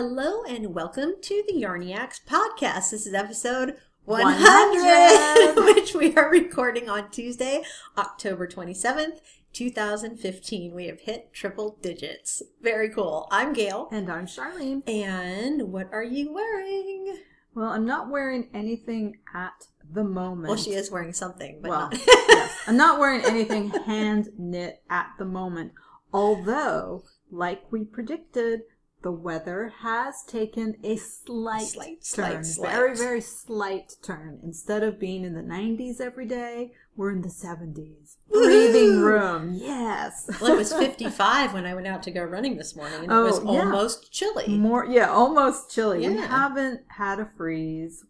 [0.00, 2.92] Hello and welcome to the Yarniacs podcast.
[2.92, 5.74] This is episode 100, 100.
[5.74, 7.64] which we are recording on Tuesday,
[7.96, 9.18] October 27th,
[9.52, 10.72] 2015.
[10.72, 12.44] We have hit triple digits.
[12.62, 13.26] Very cool.
[13.32, 13.88] I'm Gail.
[13.90, 14.88] And I'm Charlene.
[14.88, 17.18] And what are you wearing?
[17.56, 20.46] Well, I'm not wearing anything at the moment.
[20.46, 22.06] Well, she is wearing something, but Well, not.
[22.06, 22.56] yes.
[22.68, 25.72] I'm not wearing anything hand knit at the moment.
[26.12, 27.02] Although,
[27.32, 28.60] like we predicted,
[29.02, 32.02] the weather has taken a slight, Slight, turn.
[32.02, 32.72] slight, slight.
[32.72, 34.40] Very, very slight turn.
[34.42, 38.16] Instead of being in the 90s every day, we're in the 70s.
[38.30, 39.54] Breathing room.
[39.54, 40.28] Yes.
[40.40, 43.10] well, it was 55 when I went out to go running this morning, and it
[43.14, 43.60] Oh, was yeah.
[43.62, 44.48] almost chilly.
[44.58, 45.98] More, yeah, almost chilly.
[46.08, 48.04] We haven't had a freeze,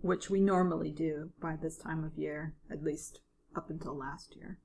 [0.00, 3.20] which we normally do by this time of year, at least
[3.54, 4.58] up until last year.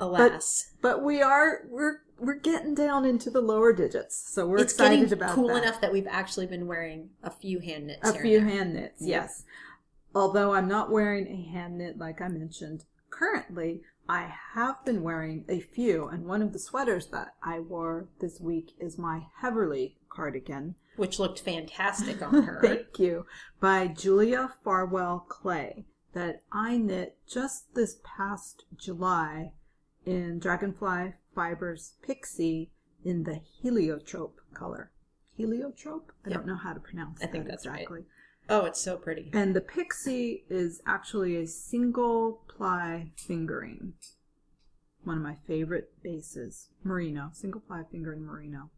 [0.00, 0.72] Alas.
[0.82, 5.00] But we are we're we're getting down into the lower digits, so we're it's excited
[5.00, 5.62] getting about cool that.
[5.62, 9.02] enough that we've actually been wearing a few hand knits a few and hand knits,
[9.02, 9.44] yes.
[10.14, 15.44] Although I'm not wearing a hand knit like I mentioned currently, I have been wearing
[15.48, 19.96] a few, and one of the sweaters that I wore this week is my Heverly
[20.08, 20.76] cardigan.
[20.96, 22.60] which looked fantastic on her.
[22.62, 23.26] Thank you.
[23.60, 29.52] By Julia Farwell Clay that I knit just this past July
[30.06, 32.70] in Dragonfly Fibers Pixie
[33.04, 34.90] in the heliotrope color.
[35.36, 36.12] Heliotrope?
[36.24, 36.38] I Yep.
[36.38, 37.80] don't know how to pronounce I think that that's right.
[37.80, 38.04] exactly.
[38.48, 39.30] oh, it's so pretty.
[39.32, 43.94] And the Pixie is actually a single ply fingering.
[45.02, 46.68] One of my favorite bases.
[46.82, 47.30] Merino.
[47.32, 48.70] Single ply fingering merino.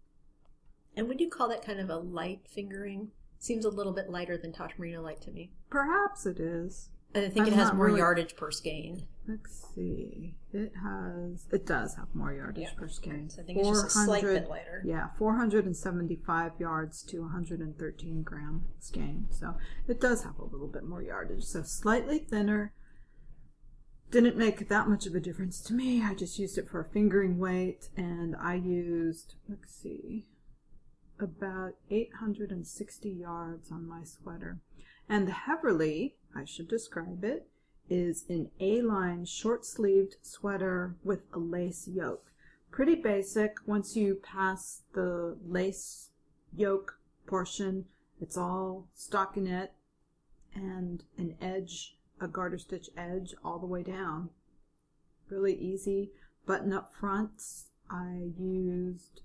[0.96, 3.10] And would you call that kind of a light fingering?
[3.38, 5.52] Seems a little bit lighter than Tosh Merino light to me.
[5.68, 6.88] Perhaps it is.
[7.14, 9.06] And I think I'm it has more really- yardage per skein.
[9.28, 10.36] Let's see.
[10.52, 11.46] It has.
[11.50, 12.78] It does have more yardage Yeah.
[12.78, 13.28] per skein.
[13.28, 14.82] So I think it's just a slight bit lighter.
[14.84, 19.26] Yeah, 475 yards to 113 gram skein.
[19.30, 19.56] So
[19.88, 21.44] it does have a little bit more yardage.
[21.44, 22.72] So slightly thinner.
[24.12, 26.02] Didn't make that much of a difference to me.
[26.04, 29.34] I just used it for a fingering weight, and I used.
[29.48, 30.26] Let's see.
[31.18, 34.60] About 860 yards on my sweater.
[35.08, 37.48] And the Heverly, I should describe it,
[37.88, 42.32] is an A-line short-sleeved sweater with a lace yoke.
[42.70, 43.56] Pretty basic.
[43.66, 46.10] Once you pass the lace
[46.54, 47.86] yoke portion,
[48.20, 49.70] it's all stockinette
[50.54, 54.30] and an edge, a garter stitch edge all the way down.
[55.28, 56.12] Really easy.
[56.46, 57.66] Button up fronts.
[57.90, 59.22] I used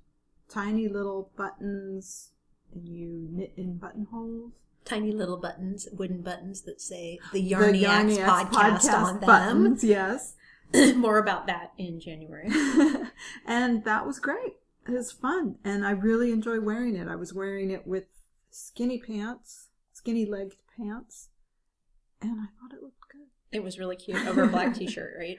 [0.50, 2.32] tiny little buttons
[2.74, 4.52] and you knit in buttonholes.
[4.84, 9.28] Tiny little buttons, wooden buttons that say the Yarny Yarniacs, Yarniacs podcast, on them.
[9.28, 10.36] buttons, yes.
[10.96, 12.50] more about that in January.
[13.46, 14.54] and that was great.
[14.88, 17.08] It was fun, and I really enjoy wearing it.
[17.08, 18.06] I was wearing it with
[18.50, 21.30] skinny pants, skinny legged pants,
[22.22, 23.28] and I thought it looked good.
[23.52, 25.38] It was really cute over a black t-shirt, right?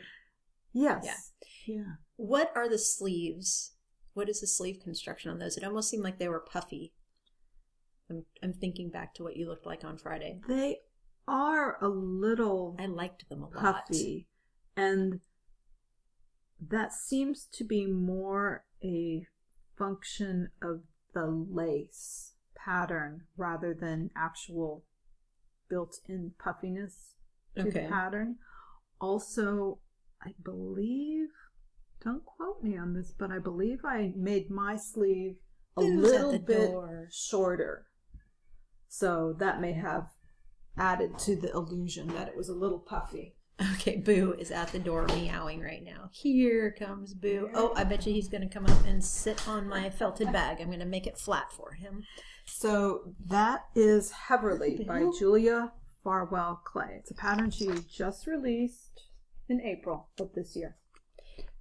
[0.73, 1.33] Yes.
[1.67, 1.95] Yeah.
[2.17, 3.73] What are the sleeves?
[4.15, 5.57] What is the sleeve construction on those?
[5.57, 6.93] It almost seemed like they were puffy.
[8.13, 10.41] I'm, I'm thinking back to what you looked like on Friday.
[10.47, 10.79] They
[11.27, 13.87] are a little I liked them a lot.
[13.87, 14.27] puffy,
[14.77, 15.21] and
[16.69, 19.27] that seems to be more a
[19.79, 20.83] function of
[21.15, 24.85] the lace pattern rather than actual
[25.69, 27.15] built-in puffiness
[27.57, 27.83] to Okay.
[27.85, 28.37] the pattern.
[29.01, 29.79] Also,
[30.23, 31.29] I believe,
[32.05, 35.37] don't quote me on this, but I believe I made my sleeve
[35.77, 37.09] a Who's little bit door?
[37.11, 37.87] shorter.
[38.95, 40.09] So that may have
[40.77, 43.35] added to the illusion that it was a little puffy.
[43.75, 46.11] Okay, Boo is at the door meowing right now.
[46.13, 47.49] Here comes Boo.
[47.55, 50.59] Oh, I bet you he's going to come up and sit on my felted bag.
[50.61, 52.05] I'm going to make it flat for him.
[52.45, 55.73] So that is Heverly by Julia
[56.05, 56.97] Farwell Clay.
[56.99, 59.05] It's a pattern she just released
[59.49, 60.77] in April of this year.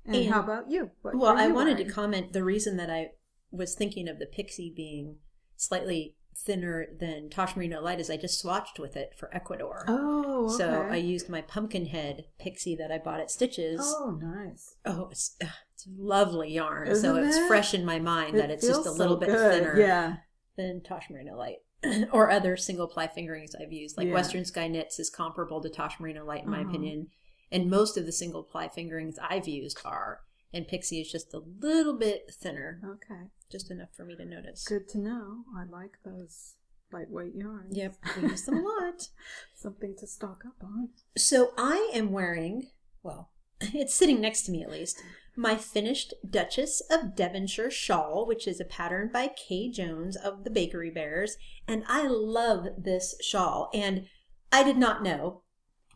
[0.06, 0.92] And, And- how about you?
[1.02, 3.12] What Well, are I you wanted to comment the reason that I
[3.52, 5.18] was thinking of the Pixie being
[5.56, 9.86] slightly thinner than Tosh Merino Light is I just swatched with it for Ecuador.
[9.88, 10.58] Oh, okay.
[10.58, 13.80] So I used my Pumpkinhead Pixie that I bought at Stitches.
[13.84, 14.76] Oh, nice.
[14.86, 16.88] Oh, it's, uh, it's lovely yarn.
[16.88, 17.48] so Isn't it's it?
[17.48, 19.52] fresh in my mind that it's just a little so bit good.
[19.64, 20.16] thinner Yeah.
[20.58, 21.58] than Tosh Merino Light.
[22.12, 23.98] or other single ply fingerings I've used.
[23.98, 24.14] Like Yeah.
[24.14, 26.70] Western Sky Knits is comparable to Tosh Merino Light in my Uh-huh.
[26.70, 27.08] opinion.
[27.52, 30.22] And most of the single ply fingerings I've used are.
[30.54, 32.82] And Pixie is just a little bit thinner.
[32.86, 33.22] Okay.
[33.52, 34.64] Just enough for me to notice.
[34.64, 35.44] Good to know.
[35.58, 36.56] I like those
[36.92, 37.76] lightweight yarns.
[37.76, 39.08] Yep, we use them a lot.
[39.56, 40.90] Something to stock up on.
[41.18, 42.68] So I am wearing,
[43.04, 43.32] well,
[43.62, 45.02] it's sitting next to me at least,
[45.36, 50.50] my finished Duchess of Devonshire shawl, which is a pattern by Kay Jones of the
[50.50, 51.38] Bakery Bears.
[51.68, 53.70] And I love this shawl.
[53.74, 54.08] And
[54.52, 55.44] I did not know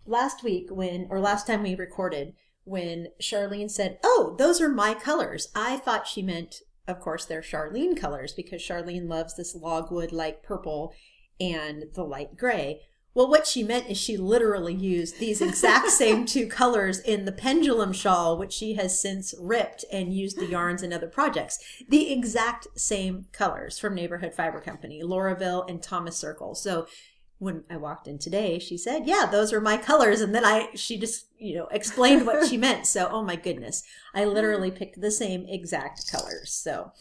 [0.06, 4.94] last week when, or last time we recorded, when Charlene said, Oh, those are my
[4.94, 5.50] colors.
[5.54, 10.44] I thought she meant, of course, they're Charlene colors because Charlene loves this logwood like
[10.44, 10.94] purple
[11.40, 12.82] and the light gray.
[13.16, 17.32] Well, what she meant is she literally used these exact same two colors in the
[17.32, 21.58] pendulum shawl, which she has since ripped and used the yarns in other projects.
[21.88, 26.56] The exact same colors from Neighborhood Fiber Company, Lauraville and Thomas Circle.
[26.56, 26.88] So
[27.38, 30.70] when I walked in today, she said, "Yeah, those are my colors," and then I
[30.76, 32.88] she just you know explained what she meant.
[32.88, 33.84] So, oh my goodness,
[34.14, 36.52] I literally picked the same exact colors.
[36.52, 36.92] So,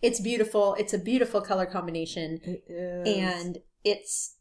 [0.00, 0.74] it's beautiful.
[0.74, 4.36] It's a beautiful color combination, It and it's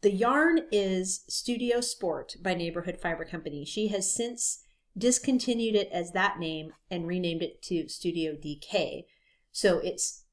[0.00, 3.64] the yarn is Studio Sport by Neighborhood Fiber Company.
[3.64, 4.60] She has since
[4.96, 9.04] discontinued it as that name and renamed it to Studio DK.
[9.52, 10.24] So it's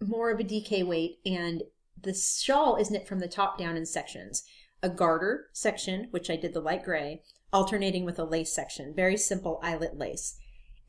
[0.00, 1.62] more of a DK weight, and
[2.00, 4.42] the shawl is knit from the top down in sections.
[4.82, 8.92] A garter section, which I did the light gray, alternating with a lace section.
[8.94, 10.36] Very simple eyelet lace.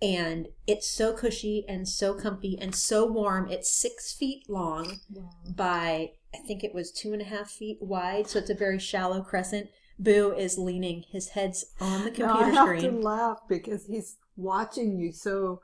[0.02, 3.50] And it's so cushy and so comfy and so warm.
[3.50, 5.00] It's six feet long
[5.56, 8.78] by I think it was two and a half feet wide, so it's a very
[8.78, 9.70] shallow crescent.
[9.98, 12.92] Boo is leaning his head's on the computer Now, I have screen.
[12.92, 15.62] to laugh because he's watching you so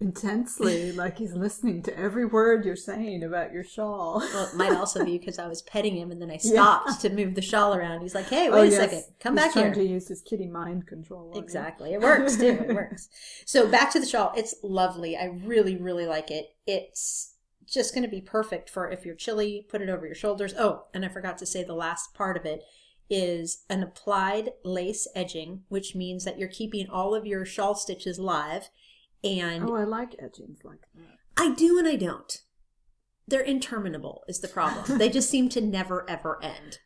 [0.00, 4.20] intensely, like he's listening to every word you're saying about your shawl.
[4.32, 6.52] Well, it might also be because I was petting him and then I Yeah.
[6.52, 8.00] stopped to move the shawl around.
[8.00, 8.76] He's like, "Hey, oh, wait Oh, a yes.
[8.76, 11.38] second, come He's back trying here." to use his kitty mind control.
[11.38, 11.92] Exactly.
[11.92, 12.64] It works too.
[12.68, 13.08] It works.
[13.46, 14.32] So back to the shawl.
[14.36, 15.16] It's lovely.
[15.16, 16.46] I really, really like it.
[16.66, 17.34] It's
[17.66, 20.54] just going to be perfect for if you're chilly, put it over your shoulders.
[20.58, 22.62] Oh, and I forgot to say the last part of it
[23.08, 28.18] is an applied lace edging, which means that you're keeping all of your shawl stitches
[28.18, 28.70] live.
[29.22, 31.18] And Oh, I like edgings like that.
[31.36, 32.38] I do and I don't.
[33.28, 34.98] They're interminable, is the problem.
[34.98, 36.78] they just seem to never, ever end.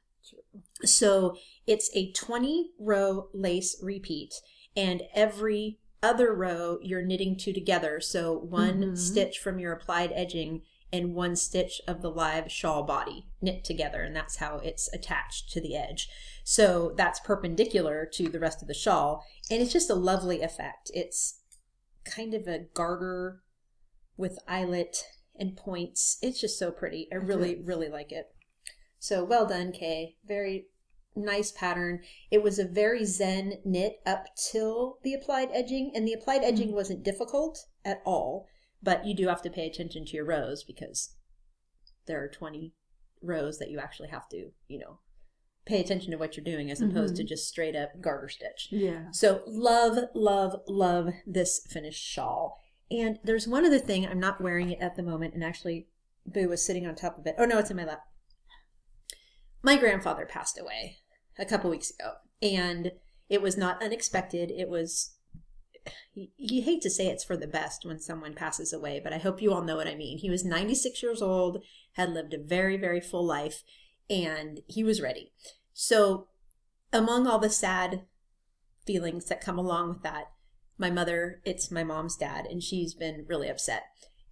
[0.84, 1.36] So
[1.66, 4.34] it's a 20 row lace repeat,
[4.76, 8.00] and every other row you're knitting two together.
[8.00, 8.98] So one Mhm.
[8.98, 14.02] stitch from your applied edging and one stitch of the live shawl body knit together,
[14.02, 16.08] and that's how it's attached to the edge.
[16.44, 20.90] So that's perpendicular to the rest of the shawl, and it's just a lovely effect.
[20.94, 21.40] It's
[22.04, 23.42] kind of a garter
[24.16, 25.04] with eyelet
[25.36, 26.18] and points.
[26.22, 27.08] It's just so pretty.
[27.12, 28.26] I really, really like it.
[28.98, 30.16] So well done, Kay.
[30.24, 30.66] Very
[31.16, 32.00] nice pattern.
[32.30, 36.54] It was a very zen knit up till the applied edging, and the applied mm-hmm.
[36.54, 38.46] edging wasn't difficult at all,
[38.82, 41.16] but you do have to pay attention to your rows because
[42.06, 42.72] there are 20
[43.22, 44.98] rows that you actually have to, you know,
[45.66, 47.28] pay attention to what you're doing as opposed to mm-hmm.
[47.28, 48.68] just straight up garter stitch.
[48.70, 49.10] Yeah.
[49.12, 52.58] So love, love, love this finished shawl.
[52.90, 54.06] And there's one other thing.
[54.06, 55.88] I'm not wearing it at the moment, and actually,
[56.26, 57.34] Boo was sitting on top of it.
[57.38, 58.02] Oh no, it's in my lap.
[59.62, 60.98] My grandfather passed away
[61.38, 62.12] a couple weeks ago,
[62.42, 62.92] and
[63.28, 64.50] it was not unexpected.
[64.50, 65.16] It was.
[66.14, 69.18] You, you hate to say it's for the best when someone passes away, but I
[69.18, 70.18] hope you all know what I mean.
[70.18, 71.62] He was 96 years old,
[71.94, 73.62] had lived a very, very full life,
[74.08, 75.32] and he was ready.
[75.72, 76.28] So,
[76.92, 78.02] among all the sad
[78.86, 80.30] feelings that come along with that.
[80.76, 83.84] My mother, it's my mom's dad, and she's been really upset.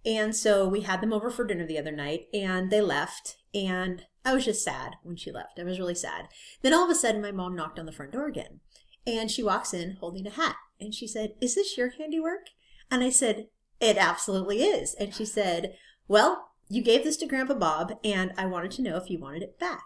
[0.05, 4.05] And so we had them over for dinner the other night, and they left, and
[4.25, 5.59] I was just sad when she left.
[5.59, 6.27] I was really sad.
[6.61, 8.59] Then all of a sudden, my mom knocked on the front door again,
[9.07, 12.47] and she walks in holding a hat, and she said, Is this your handiwork?
[12.91, 13.47] And I said,
[13.79, 14.93] It absolutely is.
[14.95, 15.75] And she said,
[16.09, 19.43] Well, you gave this to Grandpa Bob, and I wanted to know if you wanted
[19.43, 19.85] it back.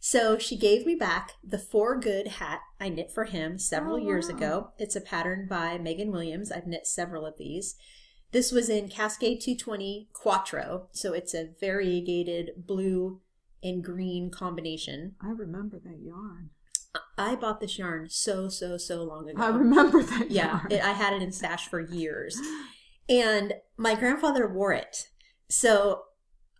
[0.00, 3.98] So she gave me back the For Good hat I knit for him several Oh,
[3.98, 4.36] years wow.
[4.36, 4.68] ago.
[4.78, 6.52] It's a pattern by Megan Williams.
[6.52, 7.74] I've knit several of these.
[8.30, 13.20] This was in Cascade 220 Quattro, so it's a variegated blue
[13.62, 15.16] and green combination.
[15.20, 16.50] I remember that yarn.
[17.16, 19.42] I bought this yarn so, so, so long ago.
[19.42, 22.38] I remember that Yeah, it, I had it in stash for years.
[23.08, 25.08] And my grandfather wore it.
[25.48, 26.02] So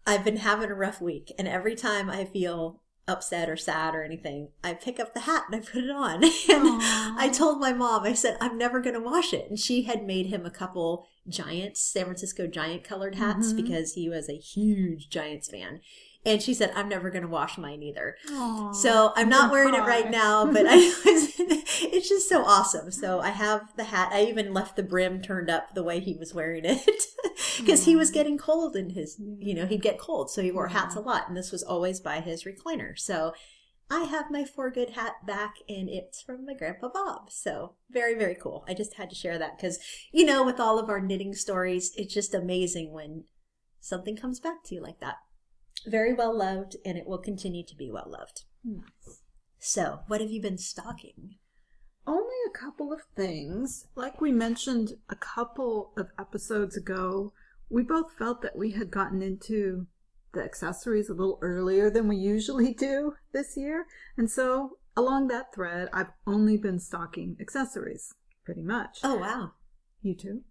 [0.08, 1.32] I've been having a rough week.
[1.38, 5.44] And every time I feel upset or sad or anything, I pick up the hat
[5.50, 6.22] and I put it on.
[6.50, 6.82] And
[7.18, 9.48] I told my mom, I said, I'm never going to wash it.
[9.48, 13.56] And she had made him a couple Giants, San Francisco Giant colored hats Mhm.
[13.56, 15.80] because he was a huge Giants fan.
[16.28, 18.16] And she said, I'm never going to wash mine either.
[18.30, 20.76] Aw, So I'm not wearing it right now, but I
[21.82, 22.90] it's just so awesome.
[22.90, 24.10] So I have the hat.
[24.12, 26.86] I even left the brim turned up the way he was wearing it
[27.58, 30.30] because he was getting cold in his, you know, he'd get cold.
[30.30, 31.28] So he wore hats a lot.
[31.28, 32.98] And this was always by his recliner.
[32.98, 33.32] So
[33.90, 37.30] I have my For Good hat back and it's from my grandpa Bob.
[37.30, 38.64] So very, very cool.
[38.68, 39.78] I just had to share that because,
[40.12, 43.24] you know, with all of our knitting stories, it's just amazing when
[43.80, 45.16] something comes back to you like that.
[45.86, 48.44] Very well loved and it will continue to be well loved.
[48.64, 49.22] Nice.
[49.58, 51.36] So, what have you been stocking?
[52.06, 53.86] Only a couple of things.
[53.94, 57.32] Like we mentioned a couple of episodes ago,
[57.68, 59.86] we both felt that we had gotten into
[60.32, 63.86] the accessories a little earlier than we usually do this year.
[64.16, 68.98] And so, along that thread, I've only been stocking accessories, pretty much.
[69.02, 69.52] Oh, wow.
[70.02, 70.42] You too?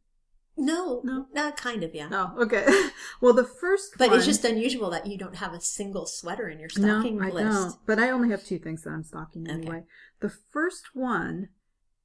[0.57, 1.27] No, No?
[1.33, 2.09] not kind of, yeah.
[2.11, 2.65] Oh, okay.
[3.21, 6.49] well, the first But one, it's just unusual that you don't have a single sweater
[6.49, 7.45] in your stocking no, I list.
[7.45, 7.85] don't.
[7.85, 9.53] But I only have two things that I'm stocking Okay.
[9.53, 9.83] anyway.
[10.19, 11.49] The first one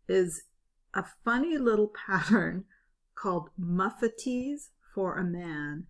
[0.08, 0.42] is
[0.92, 2.64] a funny little pattern
[3.14, 5.86] called Muffatees for a Man.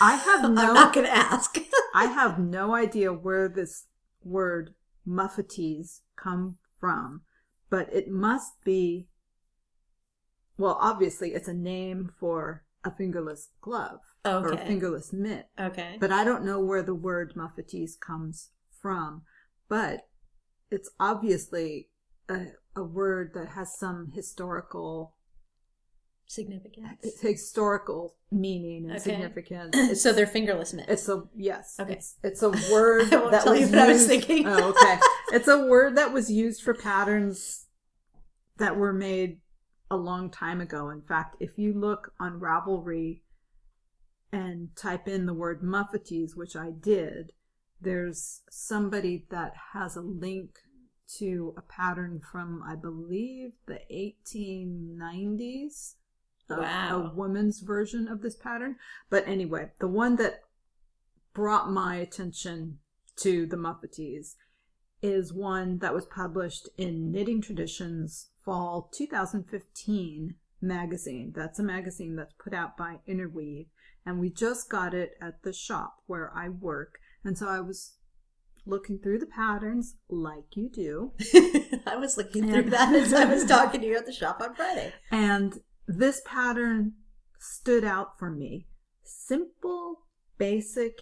[0.00, 1.56] I have I'm no not going to ask.
[1.94, 3.86] I have no idea where this
[4.24, 4.74] word
[5.06, 7.22] muffatees come from,
[7.68, 9.06] but it must be
[10.60, 15.48] well, obviously it's a name for a fingerless glove or a fingerless mitt.
[15.58, 15.96] okay.
[15.98, 18.50] But I don't know where the word muffatees comes
[18.80, 19.22] from.
[19.68, 20.06] But
[20.70, 21.88] it's obviously
[22.28, 25.14] a, a word that has some historical
[26.26, 27.20] Significance.
[27.20, 29.00] historical meaning and Okay.
[29.10, 30.00] significance.
[30.02, 30.88] so they're fingerless mitts.
[30.88, 31.76] It's a yes.
[31.80, 31.94] Okay.
[31.94, 34.46] It's it's a word I won't that tell was you what I was thinking.
[34.46, 34.98] Oh, okay.
[35.32, 37.66] It's a word that was used for patterns
[38.58, 39.38] that were made
[39.90, 40.90] a long time ago.
[40.90, 43.22] In fact, if you look on Ravelry
[44.32, 47.32] and type in the word muffatees, which I did,
[47.80, 50.58] there's somebody that has a link
[51.18, 55.96] to a pattern from I believe the 1890s.
[56.48, 57.10] a- Wow.
[57.10, 58.76] a woman's version of this pattern.
[59.08, 60.42] But anyway, the one that
[61.32, 62.80] brought my attention
[63.16, 64.34] to the Muffatees
[65.00, 71.32] is one that was published in Knitting Traditions Fall 2015 magazine.
[71.36, 73.66] That's a magazine that's put out by Interweave,
[74.04, 76.94] and we just got it at the shop where I work.
[77.24, 77.98] And so I was
[78.66, 81.12] looking through the patterns like you do.
[81.86, 82.54] I was looking Yeah.
[82.54, 84.94] through that as I was talking to you at the shop on Friday.
[85.12, 86.94] And this pattern
[87.38, 88.66] stood out for me.
[89.04, 90.00] Simple,
[90.38, 90.94] basic,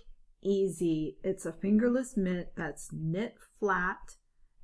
[0.42, 1.16] easy.
[1.24, 4.16] It's a fingerless mitt that's knit flat,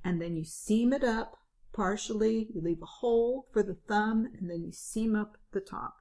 [0.03, 1.37] and then you seam it up
[1.75, 2.47] partially.
[2.53, 5.97] You leave a hole for the thumb, and then you seam up the top.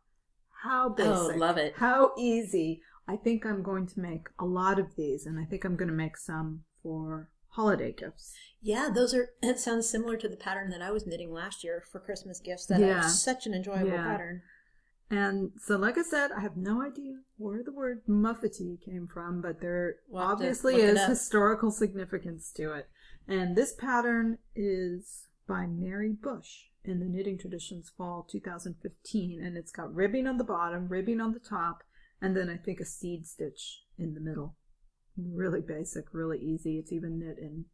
[0.62, 1.36] How oh, basic.
[1.36, 1.74] Oh, love it.
[1.76, 2.80] How easy.
[3.06, 5.88] I think I'm going to make a lot of these, and I think I'm going
[5.90, 8.32] to make some for holiday gifts.
[8.62, 9.30] Yeah, those are.
[9.42, 12.66] It sounds similar to the pattern that I was knitting last year for Christmas gifts.
[12.66, 13.04] That Yeah.
[13.04, 14.04] was such an enjoyable Yeah.
[14.04, 14.42] pattern.
[15.10, 19.42] And so, like I said, I have no idea where the word muffety came from,
[19.42, 22.88] but there We'll obviously is historical significance to it.
[23.28, 29.72] And this pattern is by Mary Bush in the Knitting Traditions Fall 2015, and it's
[29.72, 31.82] got ribbing on the bottom, ribbing on the top,
[32.20, 34.56] and then I think a seed stitch in the middle.
[35.16, 36.78] Really basic, really easy.
[36.78, 37.66] It's even knit in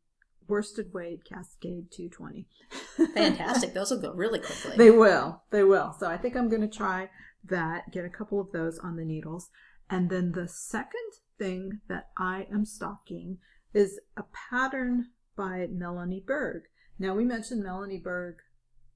[0.48, 2.46] worsted weight Cascade 220.
[3.14, 3.72] Fantastic.
[3.72, 4.76] those will go really quickly.
[4.76, 5.42] They will.
[5.50, 5.94] They will.
[5.98, 7.08] So I think I'm going to try
[7.48, 9.48] that, get a couple of those on the needles.
[9.88, 13.38] And then the second thing that I am stocking
[13.72, 16.62] is a pattern by Melanie Berg.
[17.00, 18.36] Now, we mentioned Melanie Berg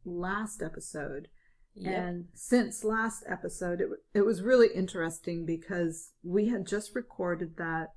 [0.05, 1.29] last episode.
[1.75, 1.93] Yep.
[1.93, 7.95] And since last episode, it, it was really interesting because we had just recorded that.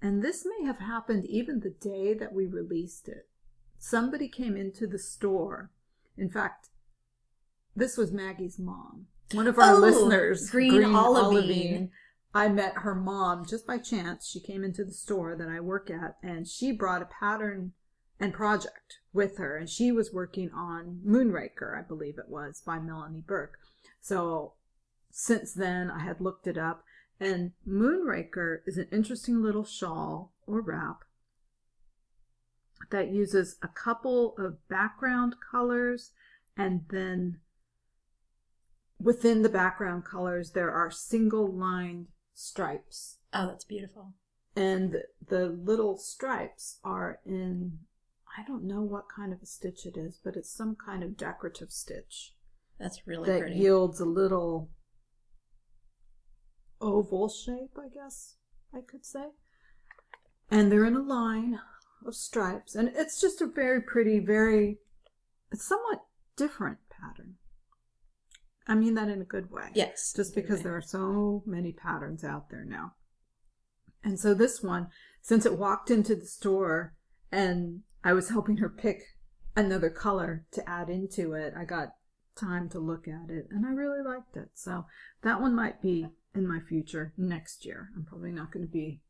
[0.00, 3.28] And this may have happened even the day that we released it.
[3.78, 5.70] Somebody came into the store.
[6.16, 6.70] In fact,
[7.76, 9.06] this was Maggie's mom.
[9.32, 11.90] One of our Oh, listeners, Green Olivine.
[12.34, 14.26] I met her mom just by chance.
[14.26, 17.72] She came into the store that I work at and she brought a pattern
[18.22, 19.56] and project with her.
[19.56, 23.50] And she was working on Moonraker, I believe it was, by Melanie Berg.
[24.00, 24.54] So
[25.10, 26.84] since then, I had looked it up.
[27.18, 31.00] And Moonraker is an interesting little shawl or wrap
[32.90, 36.12] that uses a couple of background colors
[36.56, 37.38] and then
[39.00, 44.14] within the background colors there are single lined stripes oh, that's beautiful.
[44.56, 44.96] and
[45.28, 47.78] the little stripes are in
[48.38, 51.16] i don't know what kind of a stitch it is but it's some kind of
[51.16, 52.32] decorative stitch
[52.78, 53.56] That's really that pretty.
[53.56, 54.70] yields a little
[56.80, 58.36] oval shape i guess
[58.74, 59.26] i could say
[60.50, 61.58] and they're in a line
[62.06, 64.78] of stripes and it's just a very pretty very
[65.52, 66.02] it's somewhat
[66.36, 67.34] different pattern
[68.66, 70.12] i mean that in a good way yes.
[70.14, 72.94] just because there are so many patterns out there now.
[74.04, 74.88] And so this one,
[75.20, 76.94] since it walked into the store
[77.30, 79.02] and I was helping her pick
[79.56, 81.54] another color to add into it.
[81.56, 81.94] I got
[82.34, 84.50] time to look at it and I really liked it.
[84.54, 84.86] So
[85.22, 87.90] that one might be in my future next year.
[87.96, 89.00] I'm probably not going to be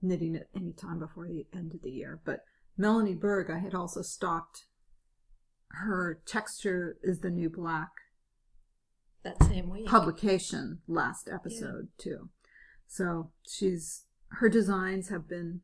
[0.00, 2.20] knitting it anytime before the end of the year.
[2.24, 2.44] But
[2.76, 4.64] Melanie Berg, I had also stocked
[5.72, 7.90] her Texture is the New Black
[9.22, 9.86] that same week.
[9.86, 12.30] publication last episode too.
[12.86, 14.04] So she's
[14.34, 15.60] her designs have been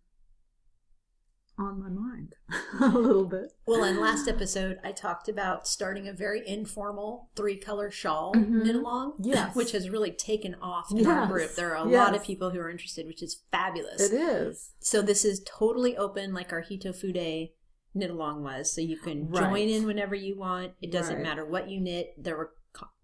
[1.59, 2.35] on my mind
[2.81, 3.53] a little bit.
[3.67, 8.65] Well, in last episode, I talked about starting a very informal three color shawl Mhm.
[8.65, 9.55] knit along, Yes.
[9.57, 11.55] which has really taken off in our group.
[11.55, 12.07] There are a Yes.
[12.07, 14.01] lot of people who are interested, which is fabulous.
[14.03, 14.73] It is.
[14.81, 17.53] So this is totally open, like our Hito Fude
[17.95, 18.71] knit along was.
[18.71, 19.49] So you can Right.
[19.51, 20.75] join in whenever you want.
[20.83, 21.23] It doesn't Right.
[21.25, 22.15] matter what you knit.
[22.23, 22.53] There were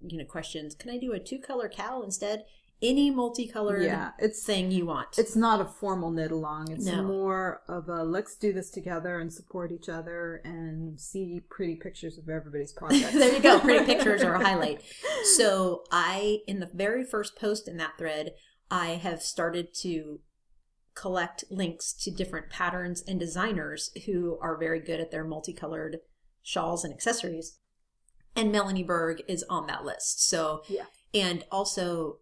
[0.02, 0.74] you know questions.
[0.74, 2.44] Can I do a two color cowl instead?
[2.82, 5.16] Any multicolored Yeah, it's thing you want.
[5.18, 6.72] it's not a formal knit along.
[6.72, 7.02] It's No.
[7.04, 12.18] more of a let's do this together and support each other and see pretty pictures
[12.18, 13.12] of everybody's projects.
[13.12, 13.60] there you go.
[13.60, 14.82] Pretty pictures are a highlight.
[15.36, 18.32] So I, in the very first post in that thread,
[18.70, 20.20] I have started to
[20.94, 25.98] collect links to different patterns and designers who are very good at their multicolored
[26.42, 27.58] shawls and accessories.
[28.34, 30.26] And Melanie Berg is on that list.
[30.28, 30.86] So, Yeah.
[31.14, 32.18] and also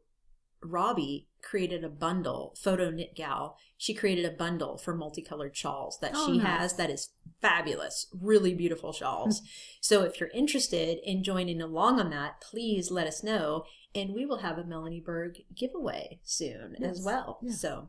[0.62, 3.56] Robbie created a bundle, Photo Knit Gal.
[3.78, 6.46] She created a bundle for multicolored shawls that Oh, she nice.
[6.46, 9.40] has that is fabulous, really beautiful shawls.
[9.80, 13.64] so if you're interested in joining along on that, please let us know
[13.94, 17.38] and we will have a Melanie Berg giveaway soon as well.
[17.42, 17.60] yes.
[17.60, 17.88] So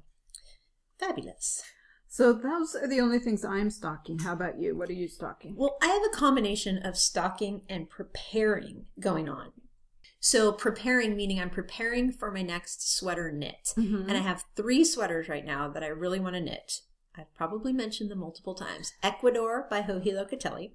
[0.97, 1.61] fabulous.
[2.07, 4.19] So those are the only things I'm stocking.
[4.19, 4.77] How about you?
[4.77, 5.55] What are you stocking?
[5.55, 9.51] Well, I have a combination of stocking and preparing going on.
[10.23, 13.73] So preparing meaning I'm preparing for my next sweater knit.
[13.75, 14.01] Mhm.
[14.07, 16.81] And I have three sweaters right now that I really want to knit.
[17.15, 18.93] I've probably mentioned them multiple times.
[19.01, 20.73] Ecuador by Joji Locatelli.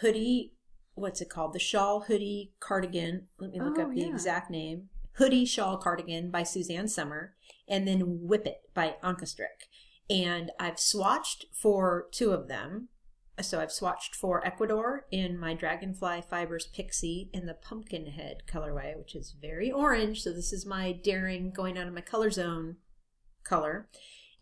[0.00, 0.54] Hoodie,
[0.94, 1.52] what's it called?
[1.52, 3.28] The shawl hoodie cardigan.
[3.38, 4.08] Let me look Oh, up the yeah.
[4.08, 4.90] exact name.
[5.12, 7.36] Hoodie shawl cardigan by Suzanne Summer.
[7.68, 9.68] And then Whip It by Anka Strick.
[10.10, 12.88] And I've swatched for two of them.
[13.40, 19.14] So I've swatched for Ecuador in my Dragonfly Fibers Pixie in the Pumpkinhead colorway, which
[19.14, 20.22] is very orange.
[20.22, 22.76] So this is my daring going out of my color zone
[23.42, 23.88] color.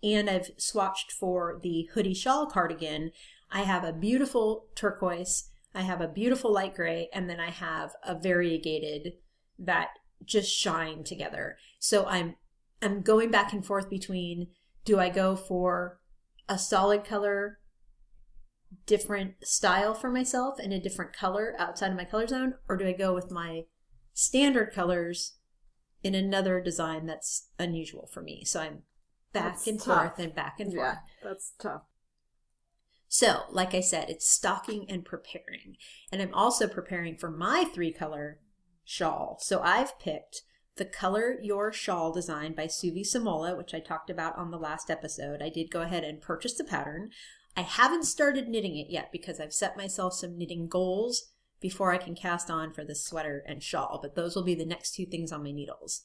[0.03, 3.12] And I've swatched for the hoodie shawl cardigan.
[3.50, 7.92] I have a beautiful turquoise, I have a beautiful light gray, and then I have
[8.03, 9.14] a variegated
[9.59, 9.90] that
[10.24, 11.57] just shine together.
[11.79, 12.37] So I'm
[12.83, 14.48] I'm going back and forth between
[14.85, 16.00] do I go for
[16.48, 17.60] a solid color
[18.87, 22.87] different style for myself and a different color outside of my color zone or do
[22.87, 23.62] I go with my
[24.12, 25.37] standard colors
[26.02, 28.44] in another design that's unusual for me.
[28.44, 28.83] So I'm
[29.33, 30.14] back That's and tough.
[30.14, 30.87] forth and back and forth.
[30.94, 31.83] Yeah, that's tough.
[33.09, 35.76] So, like I said, it's stocking and preparing.
[36.12, 38.38] And I'm also preparing for my three color
[38.85, 39.38] shawl.
[39.40, 40.42] So I've picked
[40.76, 44.90] the Color Your Shawl design by Suvi Simola, which I talked about on the last
[44.90, 45.42] episode.
[45.42, 47.11] I did go ahead and purchase the pattern.
[47.56, 51.98] I haven't started knitting it yet because I've set myself some knitting goals before I
[51.98, 55.04] can cast on for the sweater and shawl, but those will be the next two
[55.04, 56.02] things on my needles.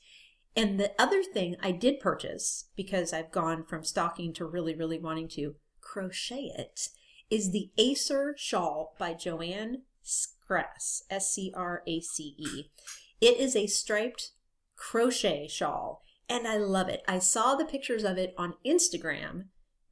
[0.55, 4.99] And the other thing I did purchase because I've gone from stocking to really, really
[4.99, 6.89] wanting to crochet it
[7.29, 12.71] is the Acer shawl by Joanne Scrace, S C R A C E.
[13.19, 14.31] It is a striped
[14.75, 17.01] crochet shawl, and I love it.
[17.07, 19.45] I saw the pictures of it on Instagram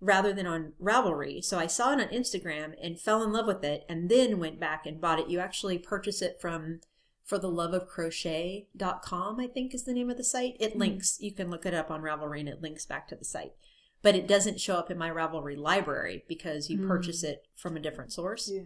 [0.03, 1.43] rather than on Ravelry.
[1.43, 4.59] So I saw it on Instagram and fell in love with it and then went
[4.59, 5.29] back and bought it.
[5.29, 6.81] You actually purchase it from
[7.23, 10.57] for the love of crochet.com, I think is the name of the site.
[10.59, 10.79] It Mhm.
[10.79, 13.53] links, you can look it up on Ravelry and it links back to the site.
[14.01, 16.87] But it doesn't show up in my Ravelry library because you Mm.
[16.87, 18.63] purchase it from a different source Yeah.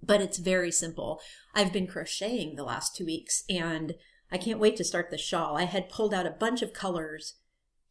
[0.00, 1.20] but it's very simple.
[1.54, 3.96] I've been crocheting the last two weeks and
[4.30, 5.56] I can't wait to start the shawl.
[5.56, 7.34] I had pulled out a bunch of colors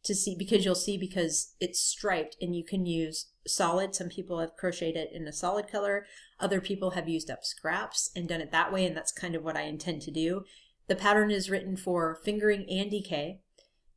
[0.06, 3.94] to see because you'll see because it's striped and you can use solid.
[3.94, 6.06] Some people have crocheted it in a solid color.
[6.40, 8.86] Other people have used up scraps and done it that way.
[8.86, 10.44] And that's kind of what I intend to do.
[10.88, 13.38] The pattern is written for fingering and DK.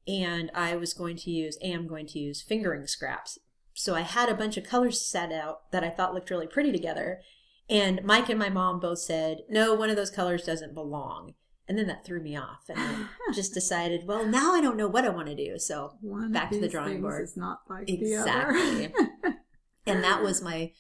[0.08, 3.38] And I was going to use, am going to use fingering scraps.
[3.74, 6.72] So I had a bunch of colors set out that I thought looked really pretty
[6.72, 7.22] together.
[7.70, 11.36] And Mike and my mom both said, no, one of those colors doesn't belong.
[11.70, 12.64] And then that threw me off.
[12.68, 15.58] And I just decided, well, now I don't know what I want to do.
[15.60, 17.24] So, One Back to the drawing board.
[17.24, 18.92] is not like Exactly.
[19.86, 20.72] and that was my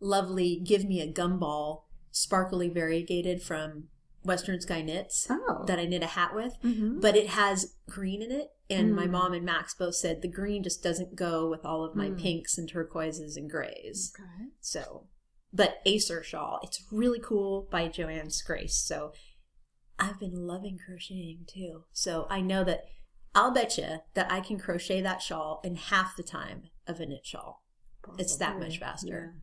[0.00, 3.84] lovely Give Me a Gumball sparkly variegated from
[4.22, 5.64] Western Sky Knits Oh.
[5.66, 7.00] that I knit a hat with, Mhm.
[7.00, 8.50] but it has green in it.
[8.70, 9.10] And my Mm.
[9.10, 12.18] mom and Max both said the green just doesn't go with all of my Mm.
[12.18, 14.12] pinks and turquoises and grays.
[14.18, 14.50] Okay.
[14.60, 15.08] So,
[15.52, 18.76] but Acer shawl, it's really cool by Joanne Scrace.
[18.76, 19.12] So,
[19.98, 21.84] I've been loving crocheting too.
[21.92, 22.84] So I know that
[23.34, 27.06] I'll bet you that I can crochet that shawl in half the time of a
[27.06, 27.62] knit shawl.
[28.18, 29.34] It's that much faster.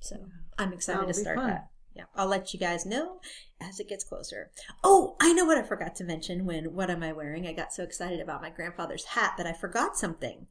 [0.00, 0.26] So Yeah.
[0.58, 1.48] I'm excited That'll to start fun.
[1.50, 1.68] that.
[1.94, 3.20] Yeah, I'll let you guys know
[3.60, 4.50] as it gets closer.
[4.82, 7.46] Oh, I know what I forgot to mention when what am I wearing?
[7.46, 10.46] I got so excited about my grandfather's hat that I forgot something.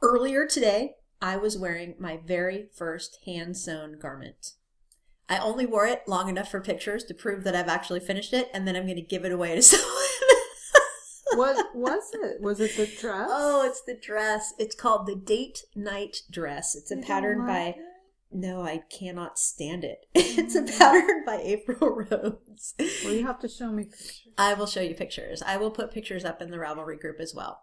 [0.00, 4.52] Earlier today, I was wearing my very first hand sewn garment.
[5.28, 8.50] I only wore it long enough for pictures to prove that I've actually finished it,
[8.52, 9.88] and then I'm going to give it away to someone.
[11.36, 12.40] What was it?
[12.40, 13.28] Was it the dress?
[13.32, 14.52] oh, it's the dress.
[14.58, 16.76] It's called the Date Night Dress.
[16.76, 17.76] It's a You pattern by it?
[18.30, 20.06] No, I cannot stand it.
[20.14, 20.38] Mm.
[20.38, 22.74] It's a pattern by April Rhodes.
[23.04, 24.20] Well, you have to show me pictures.
[24.36, 25.42] I will show you pictures.
[25.42, 27.62] I will put pictures up in the Ravelry group as well.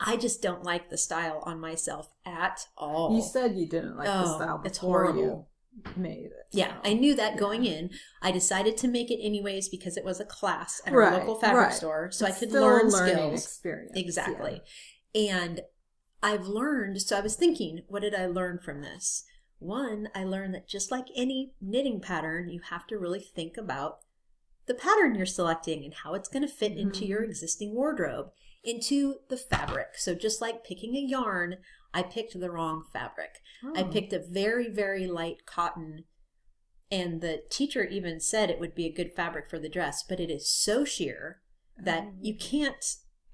[0.00, 3.14] I just don't like the style on myself at all.
[3.14, 5.20] You said you didn't like the Oh, style it's horrible.
[5.20, 5.46] you
[5.96, 6.46] made it.
[6.52, 6.90] yeah, so.
[6.90, 7.90] I knew that going in.
[8.22, 11.36] I decided to make it anyways because it was a class at Right, our local
[11.36, 11.72] fabric right.
[11.74, 13.44] store, so It's I could learn skills.
[13.44, 13.92] Experience.
[13.96, 14.62] Exactly.
[15.14, 15.60] And
[16.22, 19.24] I've learned, so I was thinking, what did I learn from this?
[19.60, 24.00] One, I learned that just like any knitting pattern, you have to really think about
[24.66, 27.28] the pattern you're selecting and how it's going to fit into your Mhm.
[27.30, 28.30] existing wardrobe,
[28.68, 29.96] into the fabric.
[29.96, 31.56] So just like picking a yarn,
[31.94, 33.40] I picked the wrong fabric.
[33.74, 33.88] I Oh.
[33.88, 36.04] picked a very, very light cotton.
[36.90, 40.20] And the teacher even said it would be a good fabric for the dress, but
[40.20, 41.40] it is so sheer
[41.82, 42.14] that Oh.
[42.20, 42.84] you can't.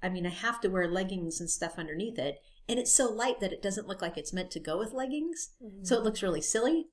[0.01, 2.39] I mean, I have to wear leggings and stuff underneath it.
[2.67, 5.55] And it's so light that it doesn't look like it's meant to go with leggings.
[5.83, 6.89] So it looks really silly.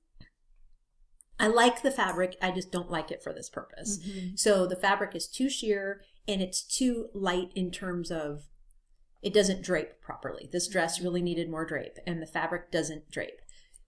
[1.39, 3.97] I like the fabric, I just don't like it for this purpose.
[3.97, 4.37] Mhm.
[4.39, 8.47] So the fabric is too sheer and it's too light in terms of
[9.21, 10.49] it doesn't drape properly.
[10.51, 13.41] This dress really needed more drape and the fabric doesn't drape.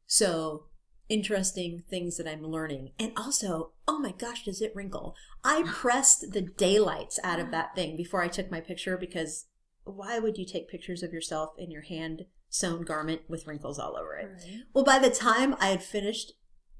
[0.08, 0.66] So
[1.10, 2.92] interesting things that I'm learning.
[3.00, 5.16] And also, oh my gosh, does it wrinkle?
[5.44, 9.46] I pressed the daylights out of that thing before I took my picture because
[9.84, 13.98] why would you take pictures of yourself in your hand sewn garment with wrinkles all
[13.98, 14.26] over it?
[14.26, 14.62] Right.
[14.74, 16.34] Well, by the time I had finished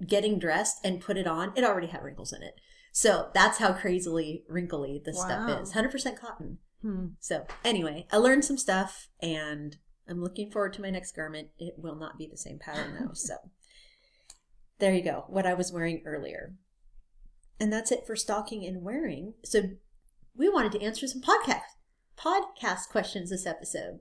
[0.06, 2.56] getting dressed and put it on, it already had wrinkles in it.
[2.96, 5.74] So that's how crazily wrinkly this stuff is.
[5.74, 6.60] 100% cotton.
[6.82, 7.08] Hmm.
[7.20, 9.76] So anyway, I learned some stuff and
[10.08, 11.50] I'm looking forward to my next garment.
[11.58, 13.12] It will not be the same pattern though.
[13.14, 13.36] So
[14.80, 15.26] there you go.
[15.28, 16.54] What I was wearing earlier.
[17.60, 19.34] And that's it for stalking and wearing.
[19.44, 19.72] So
[20.34, 21.64] we wanted to answer some podcast
[22.18, 24.00] podcast questions this episode.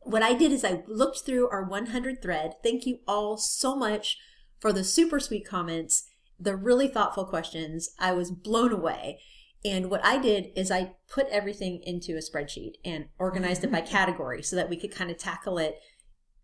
[0.00, 2.54] What I did is I looked through our 100 thread.
[2.64, 4.18] Thank you all so much
[4.58, 6.08] for the super sweet comments,
[6.42, 7.90] the really thoughtful questions.
[7.98, 9.20] I was blown away.
[9.64, 13.80] And what I did is I put everything into a spreadsheet and organized it by
[13.80, 13.88] mm.
[13.88, 15.78] category so that we could kind of tackle it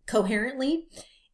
[0.07, 0.87] coherently.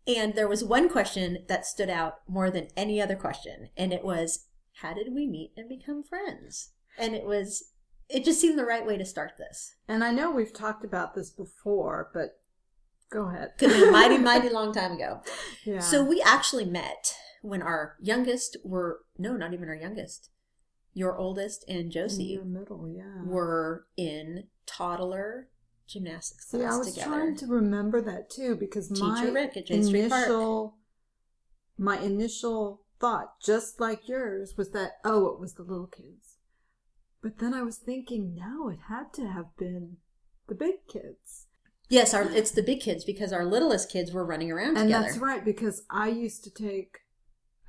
[0.08, 4.04] And there was one question that stood out more than any other question, and it
[4.04, 4.48] was,
[4.82, 6.72] How did we meet and become friends?
[6.98, 7.72] And it was,
[8.08, 9.76] it just seemed the right way to start this.
[9.88, 12.40] And I know we've talked about this before, but
[13.12, 13.54] go ahead.
[13.58, 15.22] Could been a mighty, mighty long time ago.
[15.66, 15.80] Yeah.
[15.80, 17.16] So we actually met
[17.46, 20.30] when our youngest were, no, not even our youngest,
[20.94, 23.24] your oldest and Josie middle, yeah.
[23.24, 25.50] were in toddler
[25.88, 27.12] gymnastics class I was together.
[27.12, 30.24] trying to remember that too because Teacher my Rick at Street Park.
[30.24, 30.78] initial,
[31.78, 36.38] my initial thought, just like yours, was that oh, it was the little kids.
[37.22, 39.98] But then I was thinking, no, it had to have been
[40.48, 41.48] the big kids,
[41.90, 45.06] Yes, our, it's the big kids because our littlest kids were running around and together.
[45.06, 46.98] that's right because I used to take,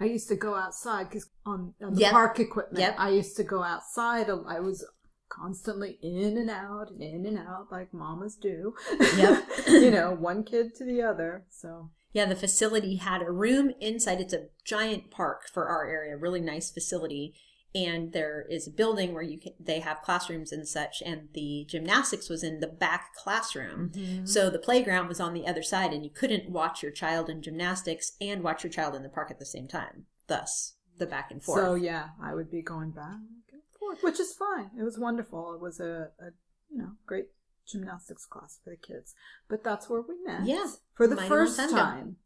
[0.00, 2.12] I used to go outside because on, on the Yep.
[2.12, 2.96] park equipment, Yep.
[2.98, 4.28] I used to go outside.
[4.28, 4.85] I was
[5.28, 8.74] constantly in and out and in and out like mamas do.
[9.16, 9.44] Yep.
[9.68, 11.44] you know, one kid to the other.
[11.50, 14.20] So Yeah, the facility had a room inside.
[14.20, 17.35] It's a giant park for our area, really nice facility.
[17.77, 21.03] And there is a building where you can, they have classrooms and such.
[21.05, 23.91] And the gymnastics was in the back classroom.
[23.91, 24.25] Mm-hmm.
[24.25, 27.43] So the playground was on the other side, and you couldn't watch your child in
[27.43, 30.07] gymnastics and watch your child in the park at the same time.
[30.27, 31.62] Thus, the back and forth.
[31.62, 33.19] So yeah, I would be going back
[33.53, 34.71] and forth, which is fine.
[34.79, 35.55] It was wonderful.
[35.55, 36.31] It was a, a
[36.71, 37.27] you know great
[37.71, 39.15] gymnastics class for the kids.
[39.49, 40.47] But that's where we met.
[40.47, 42.17] Yeah, for the first time,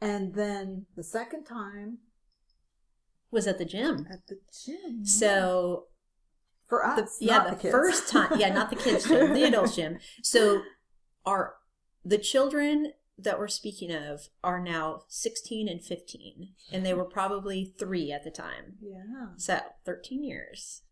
[0.00, 1.98] and then the second time
[3.36, 4.06] was at the gym.
[4.10, 5.04] at the gym.
[5.04, 5.84] So
[6.68, 7.72] for the, us, yeah, not the, kids.
[7.72, 9.98] first time, yeah, not the kids gym, the adults gym.
[10.22, 10.62] So
[11.24, 11.54] our
[12.04, 17.74] the children that we're speaking of are now 16 and 15, and they were probably
[17.78, 18.74] three at the time.
[18.80, 19.26] Yeah.
[19.36, 20.82] So 13 years.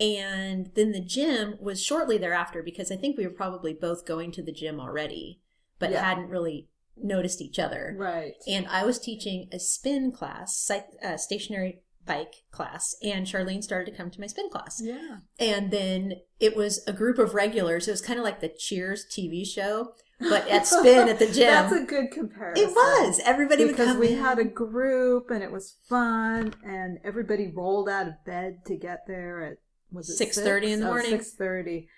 [0.00, 4.32] And then the gym was shortly thereafter because I think we were probably both going
[4.32, 5.40] to the gym already,
[5.78, 6.02] but Yeah.
[6.02, 7.94] hadn't really noticed each other.
[7.98, 8.34] Right.
[8.48, 13.90] And I was teaching a spin class, psych, uh, stationary bike class, and Charlene started
[13.90, 14.80] to come to my spin class.
[14.82, 15.18] Yeah.
[15.38, 17.88] And then it was a group of regulars.
[17.88, 21.46] It was kind of like the Cheers TV show, but at spin at the gym.
[21.46, 22.62] That's a good comparison.
[22.68, 23.20] it was.
[23.24, 24.18] Everybody would because we in.
[24.18, 29.06] had a group and it was fun and everybody rolled out of bed to get
[29.06, 29.56] there at
[29.90, 31.10] was it 6:30 in the morning.
[31.10, 31.88] Six thirty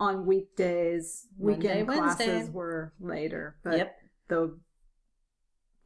[0.00, 1.26] on weekdays.
[1.38, 2.52] Monday, Weekend classes Wednesday.
[2.52, 3.96] were later, but Yep.
[4.28, 4.58] The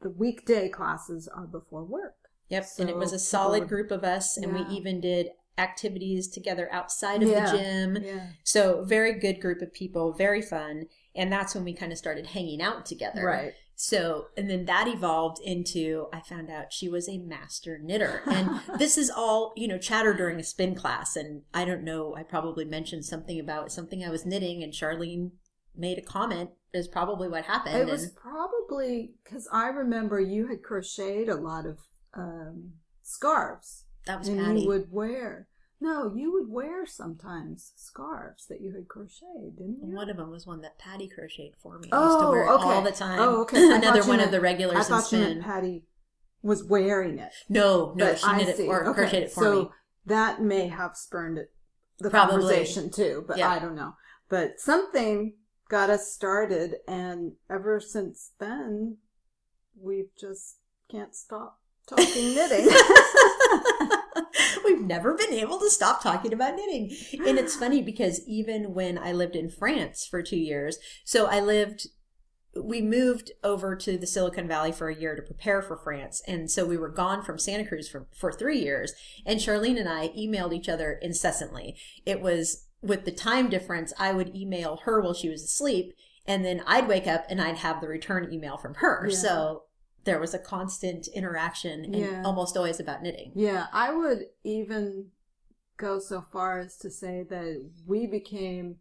[0.01, 2.15] the weekday classes are before work.
[2.49, 4.67] Yep, and it was a solid group of us, and Yeah.
[4.67, 7.51] we even did activities together outside of Yeah.
[7.51, 7.97] the gym.
[8.03, 8.27] Yeah.
[8.43, 10.87] So, very good group of people, very fun.
[11.15, 13.23] And that's when we kind of started hanging out together.
[13.23, 13.53] Right.
[13.75, 18.23] So, and then that evolved into I found out she was a master knitter.
[18.25, 21.15] And this is all, you know, chatter during a spin class.
[21.15, 25.31] And I don't know, I probably mentioned something about something I was knitting, and Charlene
[25.75, 27.77] made a comment, is probably what happened.
[27.77, 31.79] It was and probably because I remember you had crocheted a lot of
[32.13, 33.85] um, scarves.
[34.05, 34.61] that was and Patty.
[34.61, 35.47] you would wear.
[35.79, 39.93] No, you would wear sometimes scarves that you had crocheted, didn't you?
[39.95, 41.89] One of them was one that Patty crocheted for me.
[41.91, 42.63] I used to Oh, wear it okay.
[42.63, 43.19] all the time.
[43.19, 43.61] Oh, okay.
[43.75, 45.41] Another one of the regulars in thought you meant.
[45.43, 45.83] Patty
[46.41, 47.33] was wearing it.
[47.49, 48.67] No, no, she I knit it see.
[48.67, 49.69] or Okay, crocheted it for so me.
[50.05, 51.51] that may have spurned it,
[51.99, 52.39] the Probably.
[52.41, 53.49] conversation too, but Yeah.
[53.49, 53.95] I don't know.
[54.29, 55.33] But something
[55.69, 58.97] got us started, and ever since then,
[59.79, 60.57] we just
[60.89, 62.69] can't stop talking knitting.
[64.65, 66.95] We've never been able to stop talking about knitting.
[67.25, 71.39] And it's funny because even when I lived in France for two years, so I
[71.39, 71.87] lived,
[72.61, 76.21] we moved over to the Silicon Valley for a year to prepare for France.
[76.27, 78.93] And so we were gone from Santa Cruz for, for three years.
[79.25, 81.75] And Charlene and I emailed each other incessantly.
[82.05, 85.93] It was with the time difference, I would email her while she was asleep.
[86.25, 89.07] And then I'd wake up and I'd have the return email from her.
[89.09, 89.15] Yeah.
[89.15, 89.63] So
[90.05, 92.23] there was a constant interaction and Yeah.
[92.25, 93.31] almost always about knitting.
[93.35, 95.11] Yeah, I would even
[95.77, 98.77] go so far as to say that we became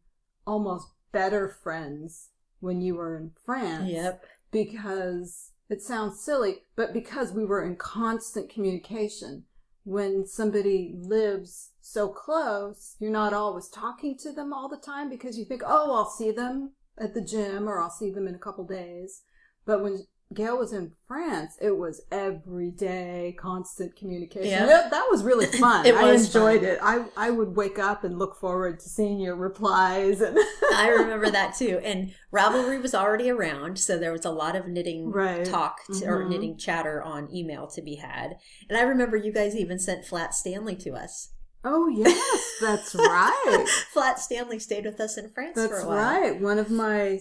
[0.47, 3.89] almost better friends when you were in France.
[3.89, 4.25] Yep.
[4.51, 9.47] Because it sounds silly, but because we were in constant communication.
[9.85, 15.37] When somebody lives so close, you're not always talking to them all the time because
[15.37, 18.39] you think, oh, I'll see them at the gym or I'll see them in a
[18.39, 19.23] couple days.
[19.67, 24.49] But when Gail was in France, it was every day, constant communication.
[24.49, 24.65] Yeah.
[24.67, 25.85] That, that was really fun.
[25.85, 26.71] It I enjoyed fun.
[26.71, 26.79] it.
[26.81, 30.21] I, I would wake up and look forward to seeing your replies.
[30.21, 30.39] And
[30.75, 31.81] I remember that too.
[31.85, 35.45] And Ravelry was already around, so there was a lot of knitting Right.
[35.45, 36.29] talk to, or Mhm.
[36.31, 38.37] knitting chatter on email to be had.
[38.69, 41.33] And I remember you guys even sent Flat Stanley to us.
[41.65, 43.65] Oh, yes, that's right.
[43.93, 45.97] Flat Stanley stayed with us in France for That's a while.
[45.97, 46.41] That's right.
[46.41, 47.21] One of my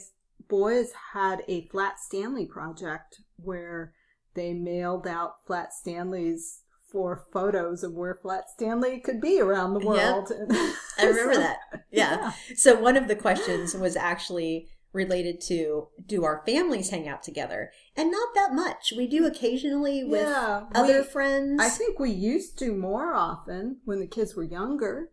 [0.49, 3.93] boys had a Flat Stanley project where
[4.34, 9.80] they mailed out Flat Stanleys for photos of where Flat Stanley could be around the
[9.80, 9.88] Yep.
[9.88, 10.32] world.
[10.99, 11.58] I remember that.
[11.91, 12.32] Yeah.
[12.56, 17.71] So one of the questions was actually related to do our families hang out together?
[17.95, 18.93] And not that much.
[18.95, 21.62] We do occasionally with Yeah, other we- friends.
[21.62, 25.10] I think we used to more often when the kids were younger.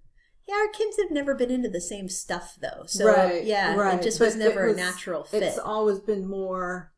[0.49, 2.85] yeah, our kids have never been into the same stuff though.
[2.87, 3.45] So right.
[3.45, 3.99] yeah, right.
[3.99, 5.43] it just But was never it a natural fit.
[5.43, 6.93] It's always been more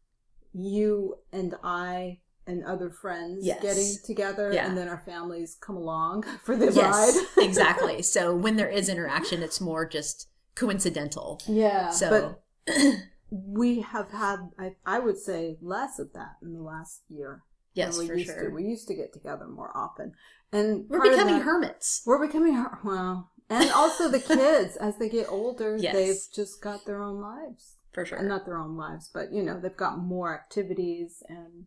[0.52, 3.60] you and I and other friends Yes.
[3.62, 4.66] getting together, Yeah.
[4.68, 7.44] and then our families come along for the yes, ride.
[7.44, 8.02] exactly.
[8.14, 11.40] So when there is interaction, it's more just coincidental.
[11.46, 11.90] Yeah.
[11.90, 12.42] So but
[13.30, 17.42] we have had, I, I would say, less of that in the last year.
[17.74, 18.48] yes, than we for used sure.
[18.48, 18.54] To.
[18.54, 20.12] We used to get together more often,
[20.52, 22.02] and We're becoming that- hermits.
[22.06, 25.94] We're becoming her- well, and also the kids as they get older, Yes.
[25.94, 27.76] they've just got their own lives.
[27.92, 28.18] For sure.
[28.18, 31.66] And not their own lives, but you know, they've got more activities, and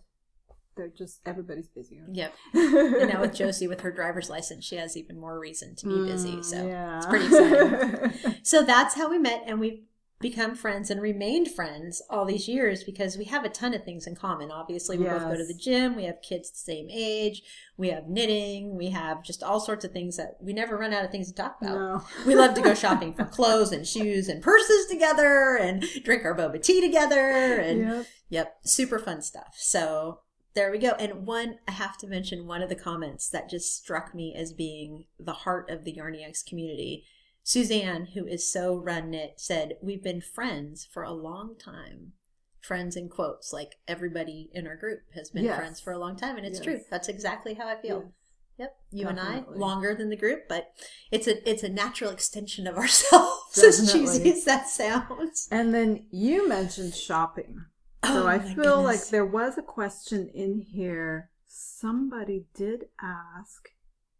[0.78, 2.06] they're just everybody's busier.
[2.12, 2.34] Yep.
[2.54, 6.10] And now with Josie with her driver's license, she has even more reason to be
[6.10, 6.38] busy.
[6.38, 6.98] Mm, So yeah.
[6.98, 8.36] it's pretty exciting.
[8.44, 9.84] So that's how we met, and we've
[10.24, 14.08] become friends and remained friends all these years because we have a ton of things
[14.08, 14.50] in common.
[14.50, 17.44] Obviously, we both go to the gym, we have kids the same age,
[17.78, 21.06] we have knitting, we have just all sorts of things that we never run out
[21.06, 21.76] of things to talk about.
[21.76, 22.04] no.
[22.26, 26.36] We love to go shopping for clothes and shoes and purses together and drink our
[26.36, 28.06] boba tea together and Yep.
[28.30, 29.54] Yep, super fun stuff.
[29.58, 30.22] So
[30.56, 30.92] there we go.
[31.00, 34.54] And one, I have to mention one of the comments that just struck me as
[34.54, 37.06] being the heart of the Yarniacs community.
[37.44, 42.14] Suzanne, who is so run knit, said, We've been friends for a long time.
[42.62, 43.52] friends in quotes.
[43.52, 45.58] Like everybody in our group has been Yes.
[45.58, 46.64] friends for a long time, and it's Yes.
[46.64, 46.80] true.
[46.90, 48.14] That's exactly how I feel.
[48.58, 50.72] Yep, you and I longer than the group, but
[51.12, 53.58] it's a it's a natural extension of ourselves.
[53.58, 54.20] as Definitely.
[54.20, 55.50] cheesy as that sounds.
[55.52, 57.66] And then you mentioned shopping.
[58.06, 61.32] So Oh, I feel like there was a question in here.
[61.46, 63.70] Somebody did ask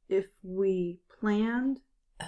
[0.10, 1.80] if we planned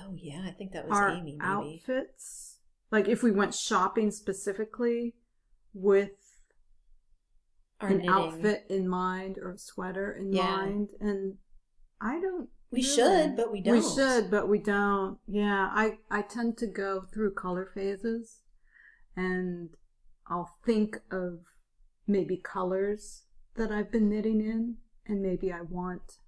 [0.05, 1.37] Oh yeah, I think that was our Amy.
[1.37, 2.59] Maybe outfits,
[2.91, 5.15] like if we went shopping specifically
[5.73, 6.11] with
[7.81, 8.09] our an knitting.
[8.09, 10.55] outfit in mind or a sweater in Yeah.
[10.55, 11.37] mind, and
[12.01, 12.49] I don't.
[12.71, 12.95] We really.
[12.95, 13.75] should, but we don't.
[13.75, 15.19] We should, but we don't.
[15.27, 18.41] Yeah, I I tend to go through color phases,
[19.15, 19.69] and
[20.27, 21.39] I'll think of
[22.07, 23.23] maybe colors
[23.55, 26.19] that I've been knitting in, and maybe I want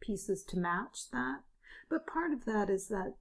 [0.00, 1.40] pieces to match that.
[1.88, 3.14] But part of that is that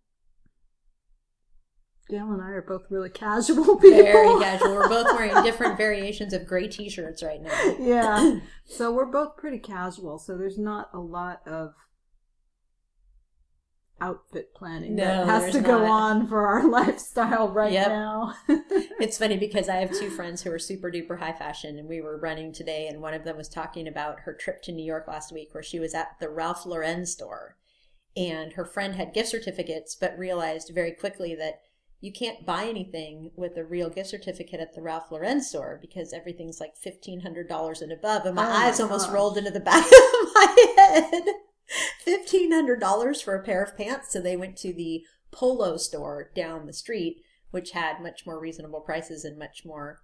[2.10, 4.04] Gail and I are both really casual people.
[4.04, 4.76] Very casual.
[4.76, 7.76] We're both wearing different variations of gray T-shirts right now.
[7.80, 8.40] yeah.
[8.68, 11.74] So we're both pretty casual, so there's not a lot of
[14.02, 15.90] outfit planning that has to go not.
[15.90, 17.88] on for our lifestyle right Yep.
[17.88, 18.34] now.
[19.00, 22.02] It's funny because I have two friends who are super duper high fashion, and we
[22.02, 25.08] were running today, and one of them was talking about her trip to New York
[25.08, 27.56] last week, where she was at the Ralph Lauren store,
[28.16, 31.60] and her friend had gift certificates, but realized very quickly that
[32.02, 36.14] you can't buy anything with a real gift certificate at the Ralph Lauren store because
[36.14, 39.14] everything's like fifteen hundred dollars and above, and my Oh my eyes almost gosh.
[39.16, 41.24] rolled into the back of my head.
[42.04, 46.32] Fifteen hundred dollars for a pair of pants, so they went to the Polo store
[46.36, 50.02] down the street which had much more reasonable prices and much more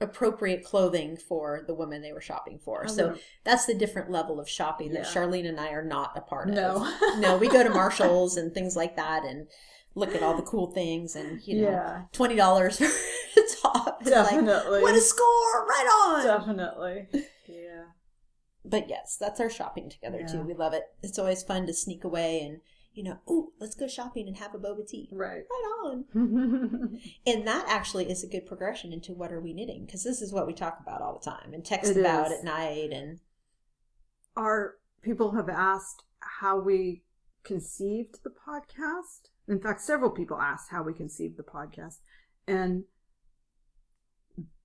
[0.00, 2.84] appropriate clothing for the women they were shopping for.
[2.84, 3.20] Oh, so yeah.
[3.44, 6.76] that's the different level of shopping that Charlene and I are not a part No.
[6.76, 6.82] of.
[6.82, 9.48] no, No, we go to Marshalls and things like that and
[9.94, 12.02] look at all the cool things and you know Yeah.
[12.12, 13.98] twenty dollars for a top.
[14.02, 14.82] It's like Definitely.
[14.82, 15.66] what a score!
[15.66, 16.24] Right on.
[16.24, 17.08] Definitely.
[17.48, 17.84] Yeah.
[18.64, 20.26] But yes, that's our shopping together Yeah.
[20.26, 20.40] too.
[20.42, 20.82] We love it.
[21.02, 22.60] It's always fun to sneak away and
[22.96, 25.08] you know, oh, let's go shopping and have a boba tea.
[25.12, 25.42] Right.
[25.50, 26.98] Right on.
[27.26, 30.32] And that actually is a good progression into what are we knitting because this is
[30.32, 32.38] what we talk about all the time and text It about is.
[32.38, 33.20] at night and
[34.34, 37.02] Our people have asked how we
[37.44, 39.28] conceived the podcast.
[39.46, 41.98] In fact, several people asked how we conceived the podcast.
[42.48, 42.84] And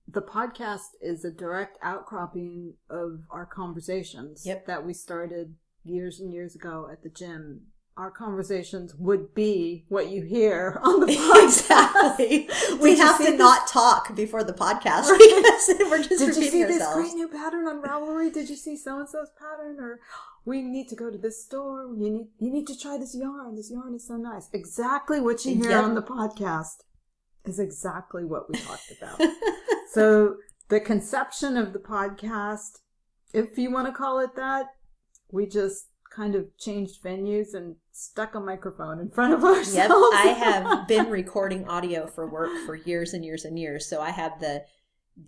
[0.08, 4.66] the podcast is a direct outcropping of our conversations Yep.
[4.66, 7.66] that we started years and years ago at the gym.
[7.96, 11.44] Our conversations would be what you hear on the podcast.
[11.44, 12.48] exactly
[12.80, 15.42] we have to this- not talk before the podcast Right.
[15.42, 18.32] because we're just Did you repeating see this great new pattern on Ravelry?
[18.32, 19.76] Did you see so and so's pattern?
[19.78, 20.00] Or
[20.46, 21.86] we need to go to this store.
[21.94, 23.56] You need you need to try this yarn.
[23.56, 24.48] This yarn is so nice.
[24.54, 25.84] Exactly what you hear Yep.
[25.84, 26.84] on the podcast
[27.44, 29.20] is exactly what we talked about.
[29.92, 30.36] so
[30.68, 32.78] the conception of the podcast,
[33.34, 34.66] if you want to call it that,
[35.30, 39.74] we just kind of changed venues and stuck a microphone in front of ourselves.
[39.74, 44.00] yep i have been recording audio for work for years and years and years so
[44.00, 44.62] i have the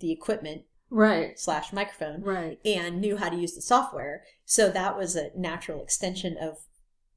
[0.00, 2.58] the equipment right, slash microphone right.
[2.64, 6.58] and knew how to use the software so that was a natural extension of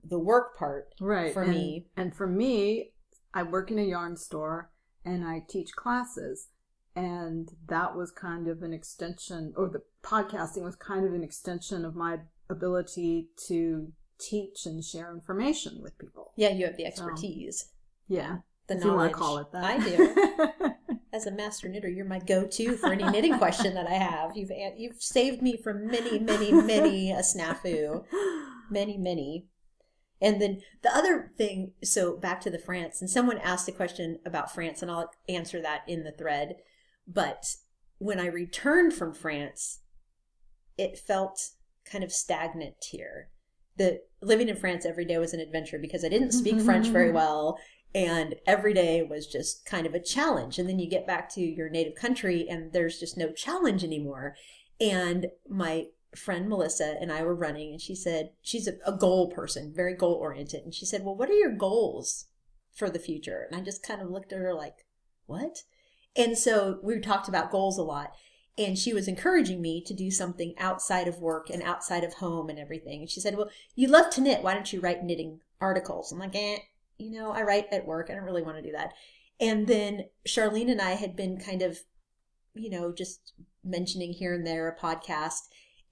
[0.03, 1.85] the work part right for and, me.
[1.95, 2.91] and for me
[3.33, 4.69] i work in a yarn store
[5.05, 6.47] and i teach classes
[6.97, 11.85] and that was kind of an extension or the podcasting was kind of an extension
[11.85, 12.17] of my
[12.49, 16.31] ability to teach and share information with people.
[16.35, 17.71] Yeah you have the expertise.
[18.07, 18.37] yeah.
[18.67, 19.11] The if you want knowledge.
[19.11, 19.63] to call it that.
[19.63, 20.73] I do.
[21.13, 24.35] As a master knitter, you're my go-to for any knitting question that I have.
[24.35, 28.03] You've you've saved me from many, many, many a snafu,
[28.69, 29.45] many, many.
[30.19, 34.19] And then the other thing, so back to the France, and someone asked a question
[34.25, 36.57] about France, and I'll answer that in the thread.
[37.07, 37.55] But
[37.99, 39.79] when I returned from France,
[40.77, 41.51] it felt
[41.85, 43.29] kind of stagnant here.
[43.77, 47.11] The living in France every day was an adventure because I didn't speak French very
[47.13, 47.57] well
[47.95, 50.59] and every day was just kind of a challenge.
[50.59, 54.35] And then you get back to your native country and there's just no challenge anymore.
[54.79, 59.29] And my friend melissa and i were running and she said she's a, a goal
[59.29, 60.63] person very goal oriented.
[60.63, 62.25] And she said well what are your goals
[62.73, 63.47] for the future?
[63.49, 64.85] And i just kind of looked at her like
[65.25, 65.63] what
[66.17, 68.11] and so we talked about goals a lot
[68.57, 72.49] and she was encouraging me to do something outside of work and outside of home
[72.49, 75.39] and everything and she said well you love to knit why don't you write knitting
[75.61, 76.57] articles i'm like eh
[76.97, 78.09] you know, I write at work.
[78.09, 78.93] I don't really want to do that.
[79.39, 81.79] And then Charlene and I had been kind of,
[82.55, 85.47] you know, just mentioning here and there a podcast.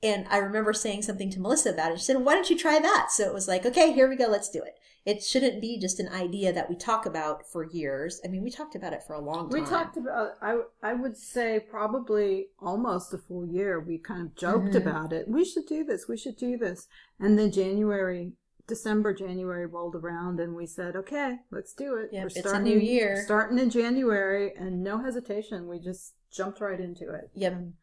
[0.05, 1.97] And I remember saying something to Melissa about it.
[1.99, 3.07] She said, why don't you try that?
[3.09, 4.27] So it was like, okay, here we go.
[4.27, 4.75] Let's do it.
[5.03, 8.21] It shouldn't be just an idea that we talk about for years.
[8.23, 9.61] I mean, we talked about it for a long time.
[9.61, 13.79] We talked about I I would say probably almost a full year.
[13.79, 14.81] We kind of joked Mhm.
[14.81, 15.27] about it.
[15.27, 16.07] We should do this.
[16.07, 16.87] We should do this.
[17.19, 18.33] And then January,
[18.67, 22.79] December, January rolled around, and we said, "Okay, let's do it." Yep, it's a new
[22.79, 23.21] year.
[23.25, 25.67] Starting in January, and no hesitation.
[25.67, 27.29] We just jumped right into it.
[27.35, 27.53] Yep.
[27.53, 27.73] And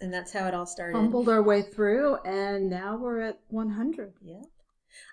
[0.00, 0.94] And that's how it all started.
[0.94, 4.14] fumbled our way through, and now we're at 100.
[4.22, 4.42] Yeah.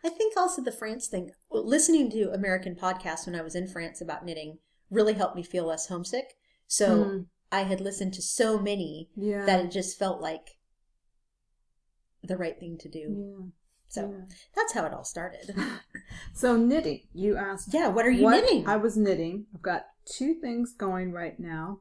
[0.03, 3.67] I think also the France thing, well, listening to American podcasts when I was in
[3.67, 4.59] France about knitting
[4.89, 6.35] really helped me feel less homesick.
[6.67, 9.45] So Mm, I had listened to so many yeah.
[9.45, 10.57] that it just felt like
[12.23, 12.99] the right thing to do.
[13.39, 13.45] yeah.
[13.89, 14.35] So yeah.
[14.55, 15.55] that's how it all started.
[16.33, 17.73] So knitting, you asked.
[17.73, 18.67] Yeah, what are you knitting?
[18.67, 19.45] I was knitting.
[19.55, 21.79] I've got two things going right now.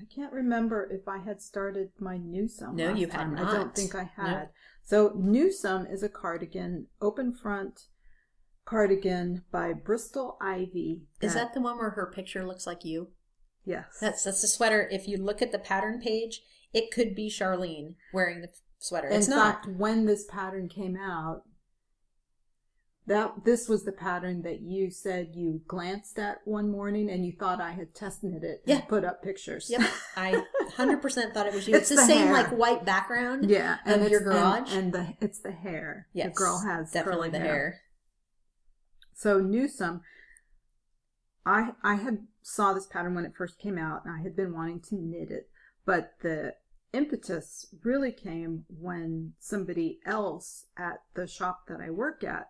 [0.00, 2.76] I can't remember if I had started my Newsom.
[2.76, 3.36] No, you had time.
[3.36, 4.32] I don't think I had.
[4.40, 4.48] Nope.
[4.84, 7.80] So Newsom is a cardigan, open front
[8.64, 11.02] cardigan by Bristol Ivy.
[11.20, 13.08] Is that the one where her picture looks like you?
[13.64, 13.98] yes?
[14.00, 14.88] That's that's the sweater.
[14.90, 16.42] If you look at the pattern page,
[16.72, 19.08] it could be Charlene wearing the sweater.
[19.08, 19.64] In It's not.
[19.64, 21.42] fact, when this pattern came out,
[23.08, 27.32] that this was the pattern that you said you glanced at one morning and you
[27.32, 28.84] thought I had tested knit it and Yeah.
[28.84, 29.68] put up pictures.
[29.70, 29.80] Yep,
[30.16, 30.42] I
[30.76, 31.74] hundred percent thought it was you.
[31.74, 32.32] It's It's, the, the same hair.
[32.32, 33.48] like white background.
[33.50, 34.72] Yeah, of and your garage?
[34.72, 36.06] and, and the it's the hair.
[36.12, 37.80] Yes, the girl has definitely curly the hair.
[39.14, 40.02] So Newsom,
[41.44, 44.52] I I had saw this pattern when it first came out, and I had been
[44.54, 45.48] wanting to knit it,
[45.84, 46.54] but the
[46.92, 52.48] impetus really came when somebody else at the shop that I work at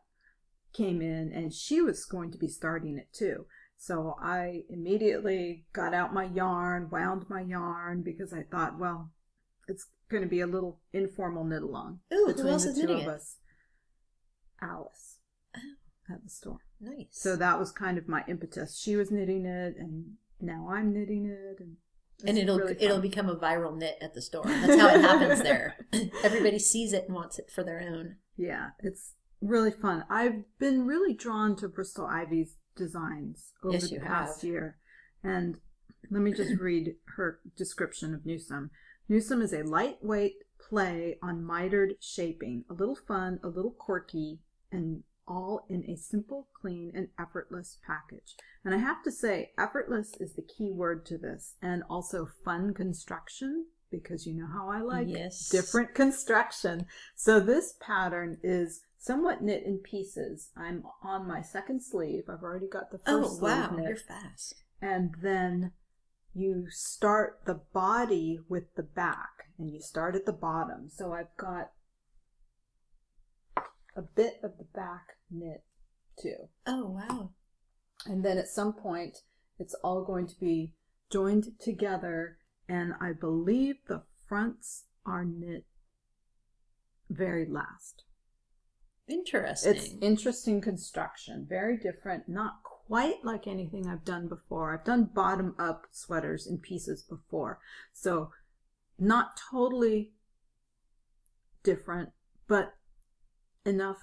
[0.78, 3.46] came in, and she was going to be starting it too.
[3.76, 9.10] So I immediately got out my yarn, wound my yarn because I thought, well,
[9.66, 12.86] it's going to be a little informal knit along Ooh, who else the is two
[12.86, 13.16] knitting of it?
[13.16, 13.36] us.
[14.60, 15.18] Alice
[15.56, 16.14] oh.
[16.14, 16.60] at the store.
[16.80, 17.06] Nice.
[17.10, 18.78] So that was kind of my impetus.
[18.78, 21.76] She was knitting it, and now I'm knitting it, and
[22.24, 24.44] and it'll really it'll become a viral knit at the store.
[24.46, 25.76] That's how it happens there.
[26.24, 28.16] Everybody sees it and wants it for their own.
[28.36, 30.04] yeah, it's really fun.
[30.10, 34.48] I've been really drawn to Bristol Ivy's designs over Yes, the past have.
[34.48, 34.76] year,
[35.22, 35.58] and
[36.10, 38.70] let me just read her description of Newsom.
[39.08, 45.02] Newsom is a lightweight play on mitered shaping, a little fun, a little quirky, and
[45.26, 48.34] all in a simple, clean, and effortless package.
[48.64, 52.74] And I have to say, effortless is the key word to this, and also fun
[52.74, 55.48] construction, because you know how I like Yes.
[55.48, 56.86] different construction.
[57.14, 60.50] So this pattern is somewhat knit in pieces.
[60.56, 62.24] I'm on my second sleeve.
[62.28, 64.54] I've already got the oh, first Oh sleeve wow, knit you're fast.
[64.82, 65.72] and then
[66.34, 71.34] you start the body with the back and you start at the bottom so i've
[71.38, 71.70] got
[73.96, 75.64] a bit of the back knit
[76.20, 77.30] too Oh wow.
[78.06, 79.18] and then at some point
[79.58, 80.74] it's all going to be
[81.10, 82.36] joined together
[82.68, 85.64] and i believe the fronts are knit
[87.10, 88.04] very last
[89.08, 89.74] Interesting.
[89.74, 94.74] it's interesting construction, very different, not quite like anything I've done before.
[94.74, 97.58] I've done bottom up sweaters in pieces before,
[97.92, 98.30] so
[98.98, 100.12] not totally
[101.62, 102.10] different,
[102.46, 102.74] but
[103.64, 103.98] enough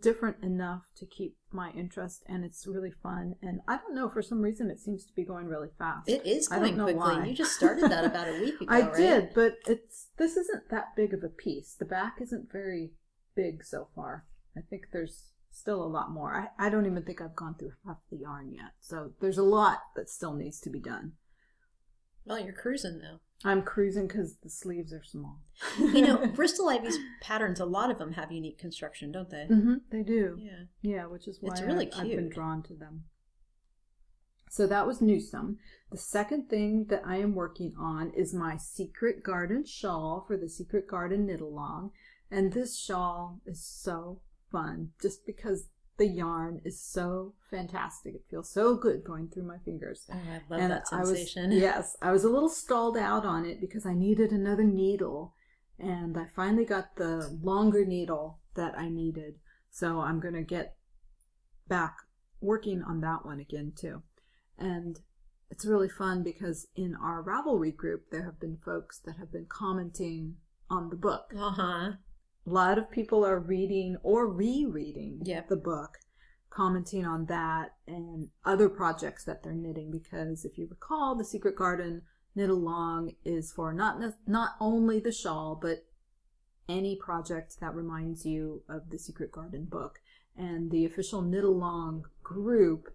[0.00, 3.34] different enough to keep my interest, and it's really fun.
[3.42, 6.08] And I don't know for some reason it seems to be going really fast.
[6.08, 7.00] it is I don't going know quickly.
[7.00, 7.26] why.
[7.26, 8.96] You just started that about a week ago, I right?
[8.96, 11.74] did, but it's this isn't that big of a piece.
[11.78, 12.92] The back isn't very
[13.34, 14.26] big so far.
[14.60, 16.50] I think there's still a lot more.
[16.58, 18.72] I, I don't even think I've gone through half the yarn yet.
[18.80, 21.12] So there's a lot that still needs to be done.
[22.26, 23.20] Well, you're cruising though.
[23.42, 25.40] I'm cruising because the sleeves are small.
[25.78, 27.58] You know, Bristol Ivy's patterns.
[27.58, 29.46] A lot of them have unique construction, don't they?
[29.50, 30.36] Mm-hmm, they do.
[30.38, 30.64] Yeah.
[30.82, 33.04] Yeah, which is why It's really I, I've been drawn to them.
[34.50, 35.58] So that was Newsom.
[35.90, 40.48] The second thing that I am working on is my Secret Garden shawl for the
[40.48, 41.92] Secret Garden Knit Along.
[42.30, 44.20] And this shawl is so
[44.50, 45.68] fun just because
[46.00, 48.14] the yarn is so fantastic.
[48.14, 50.06] It feels so good going through my fingers.
[50.10, 51.52] Oh, I love and that I was sensation.
[51.52, 55.34] yes, I was a little stalled out on it because I needed another needle,
[55.78, 59.34] and I finally got the longer needle that I needed.
[59.70, 60.74] So I'm gonna get
[61.68, 61.96] back
[62.40, 64.02] working on that one again too,
[64.58, 65.00] and
[65.50, 69.46] it's really fun because in our Ravelry group there have been folks that have been
[69.50, 70.36] commenting
[70.70, 71.34] on the book.
[71.36, 71.90] Uh huh.
[72.46, 75.48] A lot of people are reading or rereading Yep.
[75.48, 75.98] the book,
[76.48, 79.90] commenting on that and other projects that they're knitting.
[79.90, 82.02] Because if you recall, the Secret Garden
[82.34, 85.84] knit along is for not not only the shawl, but
[86.70, 90.00] any project that reminds you of the Secret Garden book.
[90.36, 92.94] And the official Knit Along group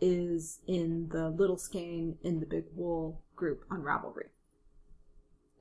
[0.00, 4.30] is in the Little Skein in the Big Wool group on Ravelry.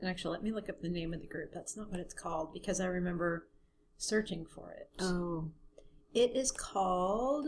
[0.04, 1.52] And actually, let me look up the name of the group.
[1.54, 3.48] That's not what it's called because I remember
[3.98, 4.90] searching for it.
[5.00, 5.52] Oh,
[6.14, 7.48] It is called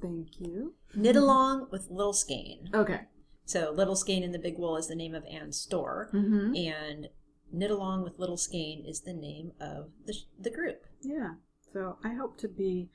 [0.00, 0.72] thank you.
[0.94, 2.70] Knit Along with Little Skein.
[2.72, 3.00] Okay.
[3.44, 6.54] So Little Skein in the Big Wool is the name of Anne's store, Mm-hmm.
[6.56, 7.08] and
[7.52, 10.80] Knit Along with Little Skein is the name of the, sh- the group.
[11.02, 11.34] Yeah.
[11.74, 12.88] So I hope to be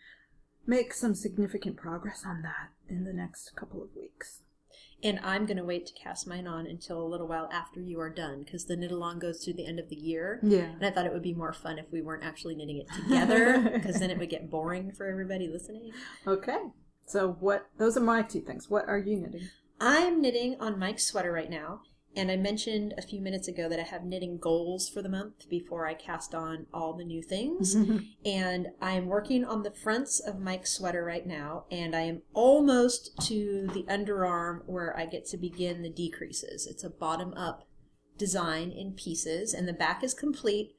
[0.66, 4.42] make some significant progress on that in the next couple of weeks.
[5.04, 8.00] And I'm going to wait to cast mine on until a little while after you
[8.00, 10.40] are done because the knit along goes through the end of the year.
[10.44, 10.66] Yeah.
[10.66, 13.70] And I thought it would be more fun if we weren't actually knitting it together
[13.74, 15.92] because then it would get boring for everybody listening.
[16.28, 16.60] Okay.
[17.06, 17.68] So what?
[17.78, 18.70] Those are my two things.
[18.70, 19.50] What are you knitting?
[19.80, 21.82] I'm knitting on Mike's sweater right now.
[22.16, 25.48] And I mentioned a few minutes ago that I have knitting goals for the month
[25.50, 27.74] before I cast on all the new things.
[28.26, 32.24] and I am working on the fronts of Mike's sweater right now, and I am
[32.34, 36.68] almost to the underarm where I get to begin the decreases.
[36.68, 37.68] It's a bottom up
[38.18, 40.76] design in pieces, and the back is complete.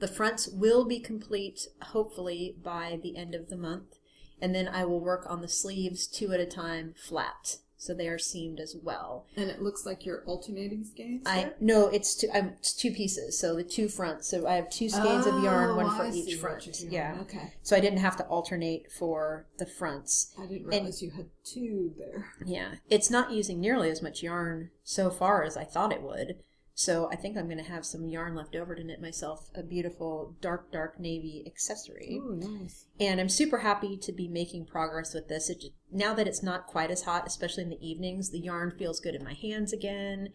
[0.00, 3.98] The fronts will be complete, hopefully, by the end of the month,
[4.40, 7.58] and then I will work on the sleeves two at a time flat.
[7.82, 9.26] So they are seamed as well.
[9.36, 11.26] And it looks like you're alternating skeins.
[11.26, 12.28] I no, it's two.
[12.32, 13.36] I'm it's two pieces.
[13.36, 14.28] So the two fronts.
[14.28, 16.80] So I have two skeins of yarn, oh, one for each front.
[16.80, 17.18] Yeah.
[17.22, 17.54] Okay.
[17.62, 20.32] So I didn't have to alternate for the fronts.
[20.38, 22.28] I didn't realize you had two there.
[22.44, 22.74] Yeah.
[22.88, 26.36] It's not using nearly as much yarn so far as I thought it would.
[26.74, 29.62] So I think I'm going to have some yarn left over to knit myself a
[29.62, 32.18] beautiful dark, dark navy accessory.
[32.22, 32.86] Ooh, nice.
[32.98, 35.50] And I'm super happy to be making progress with this.
[35.50, 38.72] It, ju- now that it's not quite as hot, especially in the evenings, the yarn
[38.78, 40.30] feels good in my hands again.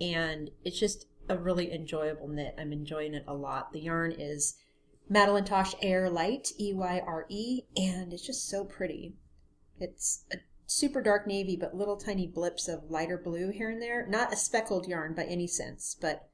[0.00, 2.54] And it's just a really enjoyable knit.
[2.58, 3.72] I'm enjoying it a lot.
[3.72, 4.56] The yarn is
[5.08, 9.16] Madeline Tosh Air Light, E Y R E, and it's just so pretty.
[9.78, 10.36] It's a
[10.70, 14.06] super dark navy, but little tiny blips of lighter blue here and there.
[14.06, 16.28] Not a speckled yarn by any sense, but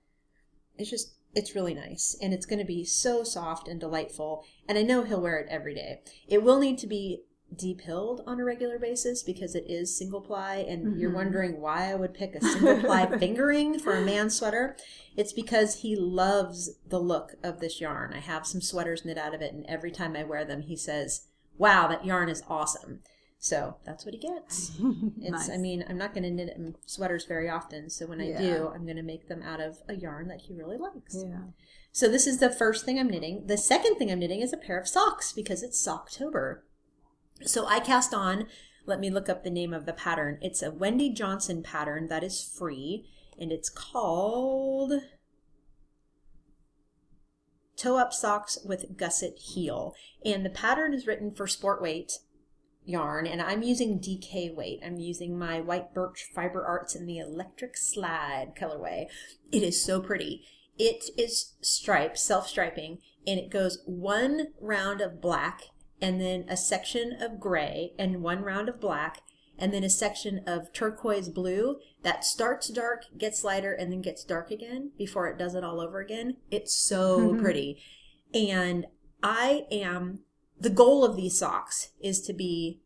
[0.76, 4.78] it's just it's really nice and it's going to be so soft and delightful and
[4.78, 7.22] i know he'll wear it every day it will need to be
[7.55, 11.14] de-pilled on a regular basis because it is single ply and you're Mhm.
[11.14, 14.76] wondering why i would pick a single ply fingering for a man's sweater
[15.16, 19.34] it's because he loves the look of this yarn i have some sweaters knit out
[19.34, 21.26] of it and every time i wear them he says
[21.59, 23.01] wow that yarn is awesome
[23.39, 24.70] so that's what he gets
[25.20, 25.51] it's nice.
[25.51, 28.39] i mean i'm not going to knit him sweaters very often so when i Yeah.
[28.41, 31.41] do i'm going to make them out of a yarn that he really likes yeah.
[31.93, 33.47] so this is the first thing I'm knitting.
[33.47, 36.61] The second thing I'm knitting is a pair of socks because it's Socktober.
[37.45, 38.47] So I cast on,
[38.87, 40.39] let me look up the name of the pattern.
[40.43, 43.07] It's a Wendy Johnson pattern that is free
[43.39, 44.93] and it's called
[47.76, 49.95] Toe Up Socks with Gusset Heel.
[50.24, 52.12] And the pattern is written for sport weight
[52.87, 54.80] yarn and I'm using DK weight.
[54.84, 59.07] I'm using my white birch fiber arts in the electric slide colorway.
[59.53, 60.45] It is so pretty.
[60.78, 65.62] It is striped, self striping, and it goes one round of black
[66.01, 69.22] and then a section of gray and one round of black
[69.59, 74.24] and then a section of turquoise blue that starts dark, gets lighter, and then gets
[74.24, 76.37] dark again before it does it all over again.
[76.51, 77.82] It's so pretty.
[78.34, 78.87] And
[79.22, 80.20] I am,
[80.61, 82.80] the goal of these socks is to be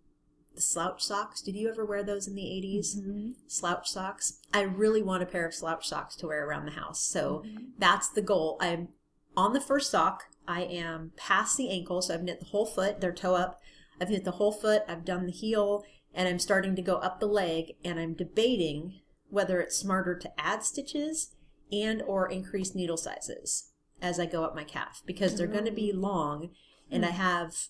[0.55, 1.41] the slouch socks.
[1.41, 2.97] Did you ever wear those in the 80s?
[2.97, 3.35] Mhm.
[3.47, 4.41] slouch socks.
[4.53, 7.03] I really want a pair of slouch socks to wear around the house.
[7.03, 7.45] So
[7.79, 8.57] that's the goal.
[8.61, 8.89] I'm
[9.37, 10.25] on the first sock.
[10.49, 13.01] I am past the ankle, so I've knit the whole foot.
[13.01, 13.61] They're toe up.
[14.01, 14.83] I've knit the whole foot.
[14.89, 17.77] I've done the heel, and I'm starting to go up the leg.
[17.85, 21.37] And I'm debating whether it's smarter to add stitches
[21.71, 23.71] and or increase needle sizes
[24.03, 26.51] as I go up my calf because they're going to be long,
[26.91, 27.15] and I mm.
[27.15, 27.69] have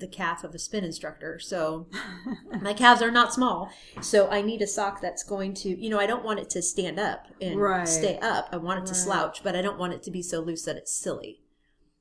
[0.00, 1.38] the calf of a spin instructor.
[1.38, 1.86] So
[2.60, 3.70] my calves are not small.
[4.00, 6.62] So I need a sock that's going to, you know, I don't want it to
[6.62, 7.86] stand up and Right.
[7.86, 8.48] stay up.
[8.50, 10.76] I want it to slouch, but I don't want it to be so loose that
[10.76, 11.42] it's silly.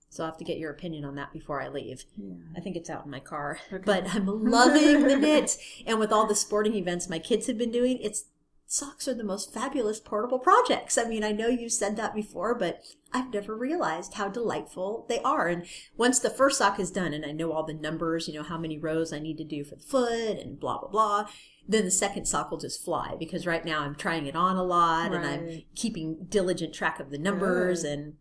[0.09, 2.05] So I'll have to get your opinion on that before I leave.
[2.17, 2.33] Yeah.
[2.57, 3.59] I think it's out in my car.
[3.71, 3.83] Okay.
[3.85, 5.57] But I'm loving the knit.
[5.85, 8.25] And with all the sporting events my kids have been doing, it's
[8.71, 10.95] socks are the most fabulous portable projects.
[10.95, 15.19] I mean, I know you've said that before, but I've never realized how delightful they
[15.21, 15.47] are.
[15.47, 15.65] And
[15.97, 18.59] once the first sock is done and I know all the numbers, you know, how
[18.59, 21.25] many rows I need to do for the foot and blah, blah, blah,
[21.67, 24.63] then the second sock will just fly because right now I'm trying it on a
[24.63, 27.97] lot and I'm keeping diligent track of the numbers Good.
[27.97, 28.13] and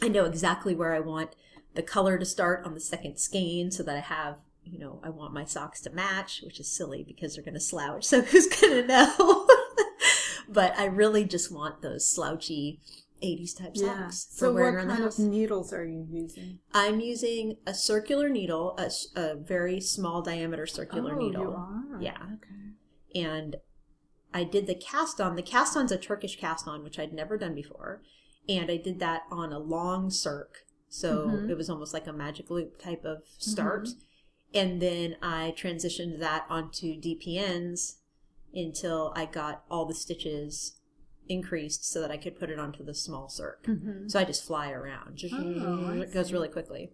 [0.00, 1.36] I know exactly where I want
[1.74, 5.10] the color to start on the second skein so that I have, you know, I
[5.10, 8.04] want my socks to match, which is silly because they're going to slouch.
[8.04, 9.48] So who's going to know?
[10.52, 12.80] But I really just want those slouchy
[13.22, 14.08] 80s type Yeah.
[14.10, 15.18] socks for So what wearing around kind the of house.
[15.18, 16.58] needles are you using?
[16.74, 18.76] I'm using a circular needle,
[19.16, 21.42] a very small diameter circular oh, needle.
[21.42, 22.02] You are?
[22.02, 22.16] Yeah.
[22.34, 23.20] Okay.
[23.20, 23.56] and
[24.34, 25.36] I did the cast on.
[25.36, 28.00] The cast on's a Turkish cast on, which I'd never done before,
[28.48, 31.50] and I did that on a long circ, so Mhm.
[31.50, 33.90] it was almost like a magic loop type of start,
[34.54, 37.98] and then I transitioned that onto DPNs
[38.54, 40.78] until I got all the stitches
[41.28, 43.64] increased so that I could put it onto the small circ.
[43.64, 44.10] Mhm.
[44.10, 45.16] So I just fly around.
[45.16, 46.92] Just Oh, it goes really quickly.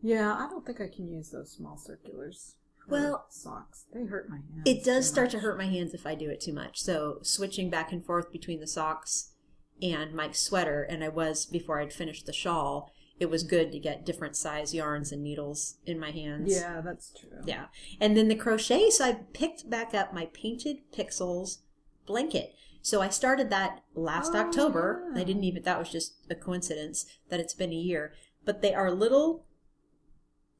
[0.00, 2.54] Yeah, I don't think I can use those small circulars.
[2.88, 3.84] Well, socks.
[3.92, 4.62] They hurt my hands.
[4.64, 6.80] It does start to hurt my hands if I do it too much.
[6.80, 9.34] So switching back and forth between the socks
[9.82, 12.90] and Mike's sweater, and I was before I'd finished the shawl.
[13.20, 16.52] It was good to get different size yarns and needles in my hands.
[16.52, 17.40] Yeah, that's true.
[17.44, 17.66] Yeah.
[18.00, 21.58] And then the crochet, so I picked back up my painted pixels
[22.06, 22.54] blanket.
[22.80, 25.10] So I started that last Oh, October.
[25.14, 25.20] yeah.
[25.20, 28.12] I didn't even, that was just a coincidence that it's been a year.
[28.44, 29.44] But they are little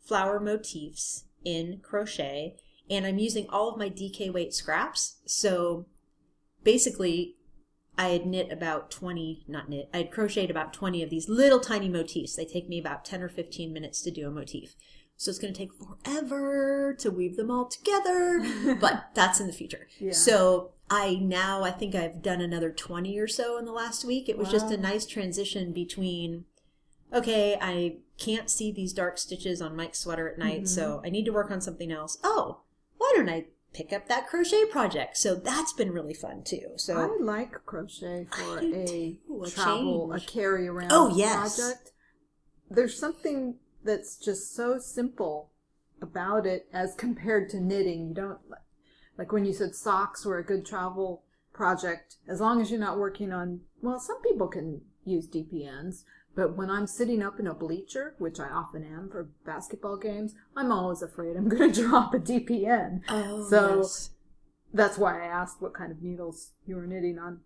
[0.04, 2.56] flower motifs in crochet.
[2.90, 5.18] And I'm using all of my DK weight scraps.
[5.26, 5.86] So
[6.64, 7.36] basically,
[7.98, 11.58] I had knit about 20, not knit, I had crocheted about 20 of these little
[11.58, 12.36] tiny motifs.
[12.36, 14.76] They take me about 10 or 15 minutes to do a motif.
[15.16, 19.52] So it's going to take forever to weave them all together, but that's in the
[19.52, 19.88] future.
[19.98, 20.12] Yeah.
[20.12, 24.28] So I now, I think I've done another 20 or so in the last week.
[24.28, 26.44] It was just a nice transition between,
[27.12, 31.06] okay, I can't see these dark stitches on Mike's sweater at night, so mm-hmm.
[31.06, 32.16] I need to work on something else.
[32.22, 32.60] Oh,
[32.96, 33.46] why don't I
[33.78, 35.16] pick up that crochet project?
[35.16, 36.72] So that's been really fun too.
[36.76, 41.56] So I like crochet for a too, travel, a carry around Oh, yes.
[41.56, 41.92] project.
[42.68, 43.54] There's something
[43.84, 45.52] that's just so simple
[46.02, 48.08] about it as compared to knitting.
[48.08, 48.38] You don't
[49.16, 51.22] like when you said socks were a good travel
[51.52, 52.16] project.
[52.28, 56.02] As long as you're not working on, well, some people can use DPNs,
[56.38, 60.34] but when I'm sitting up in a bleacher, which I often am for basketball games,
[60.56, 63.02] I'm always afraid I'm going to drop a DPN.
[63.08, 64.10] oh, So- yes.
[64.72, 67.40] That's why I asked what kind of needles you were knitting on.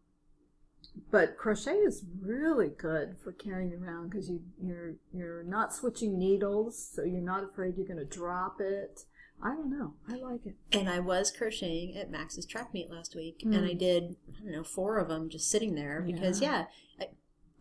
[1.10, 6.90] But crochet is really good for carrying around because you you're you're not switching needles,
[6.94, 9.02] so you're not afraid you're going to drop it.
[9.40, 9.94] I don't know.
[10.08, 10.56] I like it.
[10.76, 13.56] And I was crocheting at Max's track meet last week, Mm.
[13.56, 16.64] and I did I don't know four of them just sitting there because yeah,
[17.00, 17.06] I,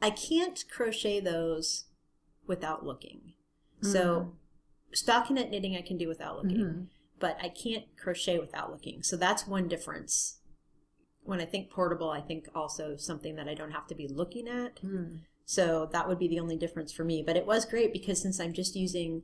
[0.02, 1.86] I can't crochet those
[2.48, 3.34] without looking.
[3.82, 4.34] So
[4.96, 6.88] stockinette knitting I can do without looking, Mhm.
[7.20, 9.02] but I can't crochet without looking.
[9.04, 10.40] So that's one difference.
[11.24, 14.48] When I think portable, I think also something that I don't have to be looking
[14.48, 14.76] at.
[14.84, 15.22] Mm.
[15.46, 17.24] So that would be the only difference for me.
[17.24, 19.24] But it was great because since I'm just using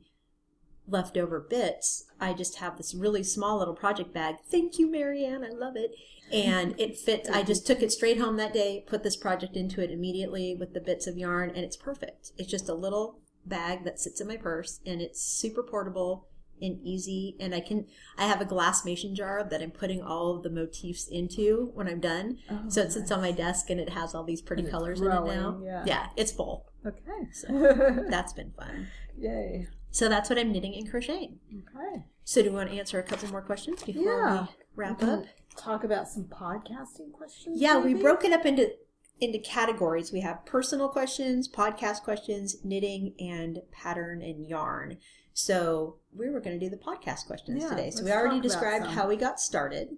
[0.88, 4.36] leftover bits, I just have this really small little project bag.
[4.50, 5.44] Thank you, Marianne.
[5.44, 5.92] I love it.
[6.32, 7.28] And it fits.
[7.30, 10.74] I just took it straight home that day, put this project into it immediately with
[10.74, 12.32] the bits of yarn, and it's perfect.
[12.36, 16.28] It's just a little bag that sits in my purse, and it's super portable
[16.60, 17.36] and easy.
[17.40, 17.86] And I can,
[18.18, 21.88] I have a glass mason jar that I'm putting all of the motifs into when
[21.88, 22.38] I'm done.
[22.50, 25.06] Oh, so it sits on my desk and it has all these pretty colors in
[25.06, 25.60] it now.
[25.62, 25.84] yeah.
[25.86, 26.66] yeah, it's full.
[26.86, 27.28] Okay.
[27.32, 28.88] So that's been fun.
[29.16, 29.68] Yay.
[29.90, 31.38] So that's what I'm knitting and crocheting.
[31.52, 32.04] Okay.
[32.24, 34.42] So do we want to answer a couple more questions before Yeah.
[34.42, 35.24] we wrap up?
[35.56, 37.60] Talk about some podcasting questions.
[37.60, 38.74] Yeah, we broke it up into
[39.20, 40.12] into categories.
[40.12, 44.98] We have personal questions, podcast questions, knitting, and pattern and yarn.
[45.32, 47.90] So we were going to do the podcast questions Yeah, today.
[47.90, 49.96] So we already described how we got started.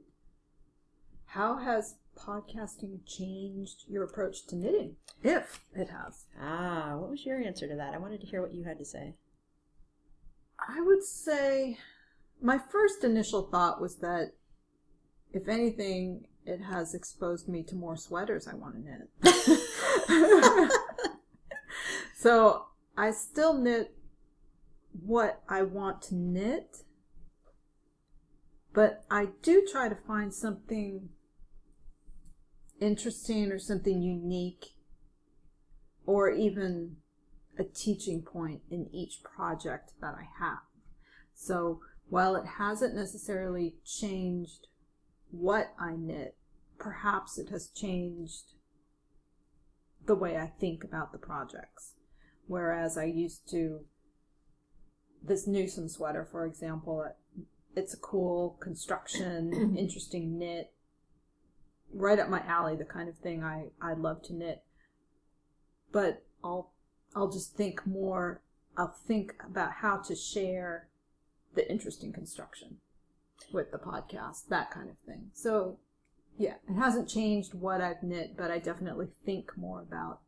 [1.27, 4.97] How has podcasting changed your approach to knitting?
[5.23, 6.25] If it has.
[6.41, 7.93] Ah, what was your answer to that?
[7.95, 9.15] I wanted to hear what you had to say.
[10.69, 11.79] I would say
[12.41, 14.33] my first initial thought was that
[15.33, 20.71] if anything, it has exposed me to more sweaters I want to knit.
[22.17, 23.95] so I still knit
[25.05, 26.79] what I want to knit,
[28.73, 31.11] but I do try to find something
[32.81, 34.75] interesting or something unique
[36.07, 36.97] or even
[37.61, 40.61] a teaching point in each project that I have.
[41.35, 44.69] So while it hasn't necessarily changed
[45.31, 46.37] what I knit,
[46.79, 48.55] perhaps it has changed
[50.07, 51.93] the way I think about the projects.
[52.47, 53.81] Whereas I used to,
[55.23, 57.45] this Newsom sweater, for example, it,
[57.77, 60.73] it's a cool construction, interesting knit,
[61.93, 64.63] right up my alley, the kind of thing I, I love to knit.
[65.93, 66.73] But I'll
[67.15, 68.43] I'll just think more.
[68.77, 70.89] I'll think about how to share
[71.55, 72.77] the interesting construction
[73.53, 75.31] with the podcast, that kind of thing.
[75.33, 75.79] So,
[76.39, 80.21] yeah, it hasn't changed what I've knit, but I definitely think more about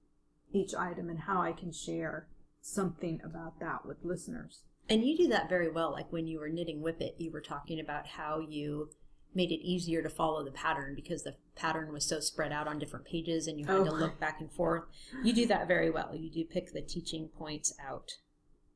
[0.53, 2.27] each item and how I can share
[2.61, 4.63] something about that with listeners.
[4.89, 5.93] And you do that very well.
[5.93, 8.91] Like when you were knitting Whippet, you were talking about how you
[9.35, 12.79] made it easier to follow the pattern because the pattern was so spread out on
[12.79, 13.85] different pages and you had Oh.
[13.85, 14.85] to look back and forth.
[15.25, 16.15] You do that very well.
[16.15, 18.13] You do pick the teaching points out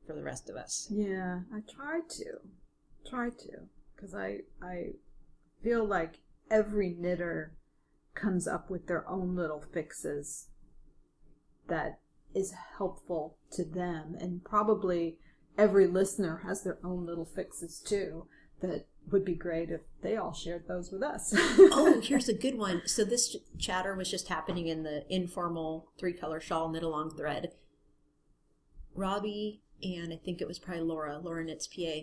[0.05, 0.87] for the rest of us.
[0.89, 2.25] Yeah, I try to.
[3.07, 3.51] Try to.
[3.95, 4.93] Because I, I
[5.63, 7.53] feel like every knitter
[8.15, 10.47] comes up with their own little fixes
[11.67, 11.99] that
[12.33, 14.15] is helpful to them.
[14.19, 15.17] And probably
[15.57, 18.27] every listener has their own little fixes too
[18.61, 21.33] that would be great if they all shared those with us.
[21.37, 22.81] oh, here's a good one.
[22.85, 27.15] So this ch- chatter was just happening in the informal three color shawl knit along
[27.15, 27.51] thread.
[28.95, 32.01] Robbie and I think it was probably Laura, Laura Knits PA,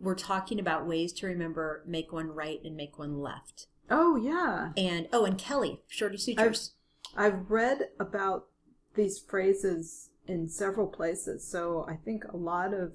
[0.00, 3.66] were talking about ways to remember make one right and make one left.
[3.90, 4.72] oh, yeah.
[4.76, 6.72] And oh, and Kelly, Shorty Sutures.
[7.16, 8.46] I've read about
[8.94, 12.92] these phrases in several places, so I think a lot of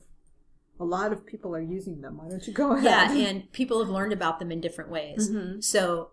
[0.80, 2.18] a lot of people are using them.
[2.18, 2.84] Why don't you go ahead?
[2.84, 5.30] yeah, and people have learned about them in different ways.
[5.30, 5.64] Mhm.
[5.64, 6.12] So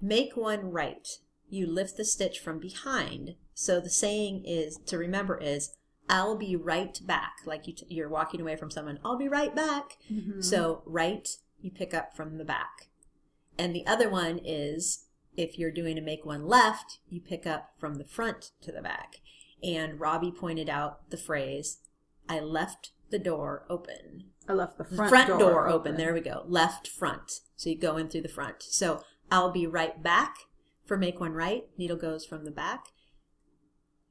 [0.00, 1.06] make one right.
[1.48, 3.34] You lift the stitch from behind.
[3.54, 5.74] So the saying is to remember is
[6.08, 7.38] I'll be right back.
[7.44, 9.98] Like you t- you're walking away from someone, I'll be right back.
[10.10, 10.42] Mhm.
[10.42, 11.28] So right,
[11.60, 12.88] you pick up from the back.
[13.58, 15.06] And the other one is
[15.36, 18.80] if you're doing a make one left, you pick up from the front to the
[18.82, 19.16] back.
[19.62, 21.78] And Robbie pointed out the phrase,
[22.28, 24.24] I left the door open.
[24.48, 25.96] I left the front, front, door, open.
[25.96, 26.44] There we go.
[26.46, 27.40] Left front.
[27.56, 28.62] So you go in through the front.
[28.62, 30.36] So I'll be right back
[30.86, 31.64] for make one right.
[31.76, 32.86] Needle goes from the back.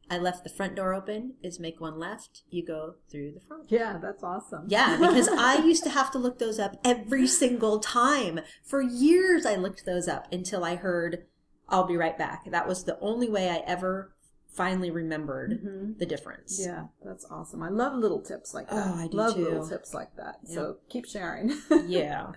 [0.09, 2.43] I left the front door open is make one left.
[2.49, 3.65] You go through the front.
[3.69, 4.65] Yeah, that's awesome.
[4.67, 8.39] Yeah, because I used to have to look those up every single time.
[8.63, 11.25] For years, I looked those up until I heard,
[11.67, 12.49] I'll be right back.
[12.49, 14.13] That was the only way I ever
[14.57, 15.97] finally remembered Mhm.
[15.99, 16.59] the difference.
[16.59, 17.61] Yeah, that's awesome.
[17.63, 18.87] I love little tips like that.
[18.87, 19.43] Oh, I do love too.
[19.43, 20.35] little tips like that.
[20.47, 21.53] So keep sharing.
[21.87, 22.33] Yeah.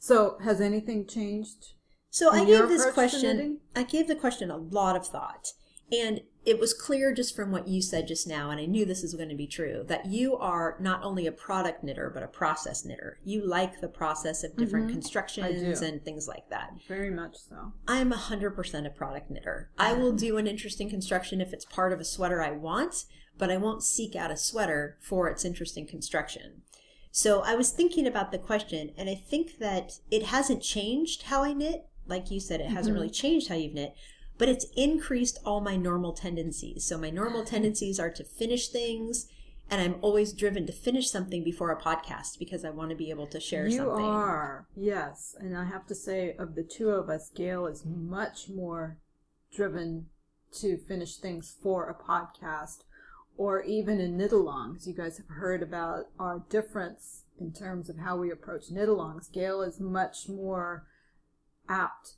[0.00, 1.74] so, has anything changed?
[2.10, 3.60] So I gave this question.
[3.76, 5.48] I gave the question a lot of thought.
[5.92, 9.02] And it was clear just from what you said just now, and I knew this
[9.02, 12.26] was going to be true, that you are not only a product knitter, but a
[12.28, 13.18] process knitter.
[13.24, 14.92] You like the process of different Mhm.
[14.92, 16.74] constructions and things like that.
[16.86, 17.72] Very much so.
[17.88, 19.70] I'm 100% a product knitter.
[19.78, 23.04] I will do an interesting construction if it's part of a sweater I want,
[23.38, 26.62] but I won't seek out a sweater for its interesting construction.
[27.10, 31.42] So I was thinking about the question, and I think that it hasn't changed how
[31.42, 31.86] I knit.
[32.06, 33.94] Like you said, it hasn't really changed how you've knit,
[34.38, 36.84] but it's increased all my normal tendencies.
[36.84, 39.28] So my normal tendencies are to finish things,
[39.70, 43.10] and I'm always driven to finish something before a podcast because I want to be
[43.10, 44.04] able to share you something.
[44.04, 45.34] You are, yes.
[45.38, 48.98] And I have to say, of the two of us, Gail is much more
[49.54, 50.06] driven
[50.60, 52.84] to finish things for a podcast
[53.36, 54.86] or even in knit alongs.
[54.86, 59.32] You guys have heard about our difference in terms of how we approach knit alongs.
[59.32, 60.86] Gail is much more
[61.68, 62.14] apt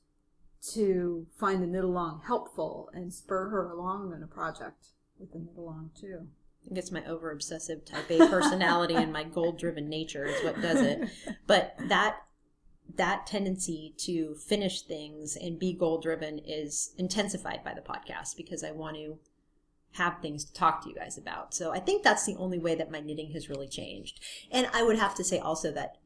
[0.75, 4.89] to find the knit along helpful and spur her along in a project
[5.19, 6.27] with the knit along too.
[6.62, 10.43] I think it's my over obsessive type A personality and my goal driven nature is
[10.43, 11.09] what does it.
[11.47, 12.23] But that
[12.97, 18.64] that tendency to finish things and be goal driven is intensified by the podcast because
[18.64, 19.19] I want to
[19.93, 21.55] have things to talk to you guys about.
[21.55, 24.21] So I think that's the only way that my knitting has really changed.
[24.51, 25.97] And I would have to say also that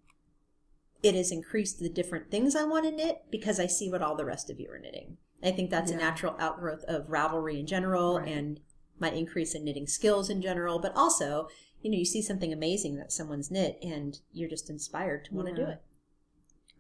[1.02, 4.16] it has increased the different things I want to knit because I see what all
[4.16, 5.16] the rest of you are knitting.
[5.42, 8.28] I think that's a natural outgrowth of Ravelry in general Right.
[8.28, 8.60] and
[8.98, 11.48] my increase in knitting skills in general, but also,
[11.80, 15.48] you know, you see something amazing that someone's knit and you're just inspired to want
[15.48, 15.82] to do it.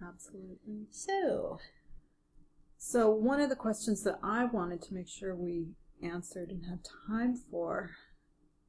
[0.06, 0.86] Absolutely.
[0.90, 1.58] So,
[2.76, 5.68] So, one of the questions that I wanted to make sure we
[6.02, 7.90] answered and had time for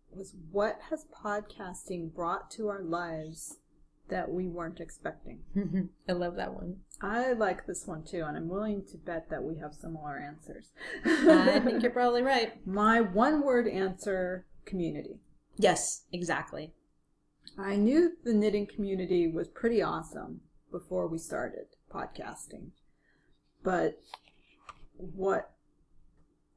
[0.10, 3.58] was what has podcasting brought to our lives
[4.12, 5.40] that we weren't expecting?
[6.08, 6.78] I love that one.
[7.02, 10.70] I like this one too, and I'm willing to bet that we have similar answers.
[11.04, 12.66] I think you're probably right.
[12.68, 15.20] My one word answer community.
[15.58, 16.74] Yes, exactly.
[17.58, 20.42] I knew the knitting community was pretty awesome
[20.72, 22.70] before we started podcasting.
[23.64, 24.00] But
[24.98, 25.52] what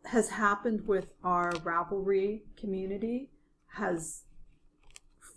[0.04, 3.30] has happened with our Ravelry community
[3.76, 4.23] has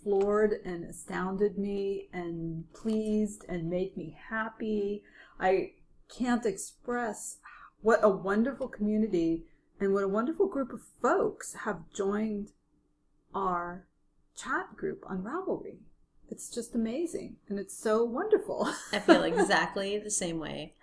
[0.02, 5.02] floored and astounded me and pleased and made me happy.
[5.38, 5.72] I
[6.08, 7.38] can't express
[7.80, 9.44] what a wonderful community
[9.80, 12.52] and what a wonderful group of folks have joined
[13.34, 13.86] our
[14.36, 15.78] chat group on Ravelry.
[16.30, 18.72] It's just amazing and it's so wonderful.
[18.92, 20.74] I feel exactly the same way.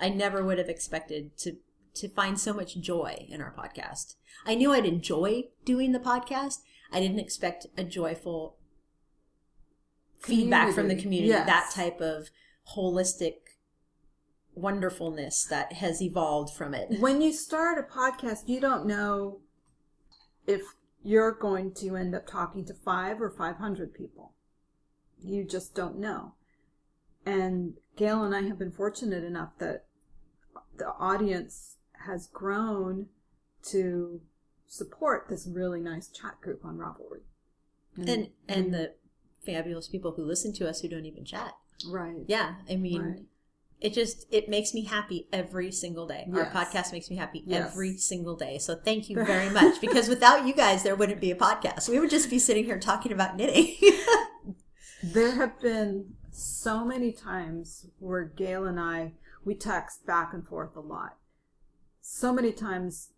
[0.00, 1.56] I never would have expected to
[1.94, 4.16] to find so much joy in our podcast.
[4.44, 6.58] I knew I'd enjoy doing the podcast.
[6.92, 8.56] I didn't expect a joyful
[10.20, 11.46] feedback from the Community, community, yes.
[11.46, 12.30] that type of
[12.74, 13.34] holistic
[14.54, 16.98] wonderfulness that has evolved from it.
[16.98, 19.40] when you start a podcast, you don't know
[20.46, 20.62] if
[21.02, 24.32] you're going to end up talking to five or 500 people.
[25.22, 26.34] You just don't know.
[27.24, 29.84] And Gail and I have been fortunate enough that
[30.76, 31.76] the audience
[32.06, 33.06] has grown
[33.64, 34.20] to
[34.66, 37.22] support this really nice chat group on Ravelry.
[37.96, 38.94] And and the
[39.44, 41.52] fabulous people who listen to us who don't even chat.
[41.88, 42.24] right.
[42.26, 43.22] Yeah, I mean, Right.
[43.80, 46.28] it just it makes me happy every single day.
[46.34, 47.70] Our podcast makes me happy Yes.
[47.72, 48.58] every single day.
[48.58, 51.88] So thank you very much because without you guys there wouldn't be a podcast.
[51.88, 53.76] We would just be sitting here talking about knitting.
[55.02, 59.12] There have been so many times where Gail and I
[59.44, 61.16] we text back and forth a lot.
[62.00, 63.10] So many times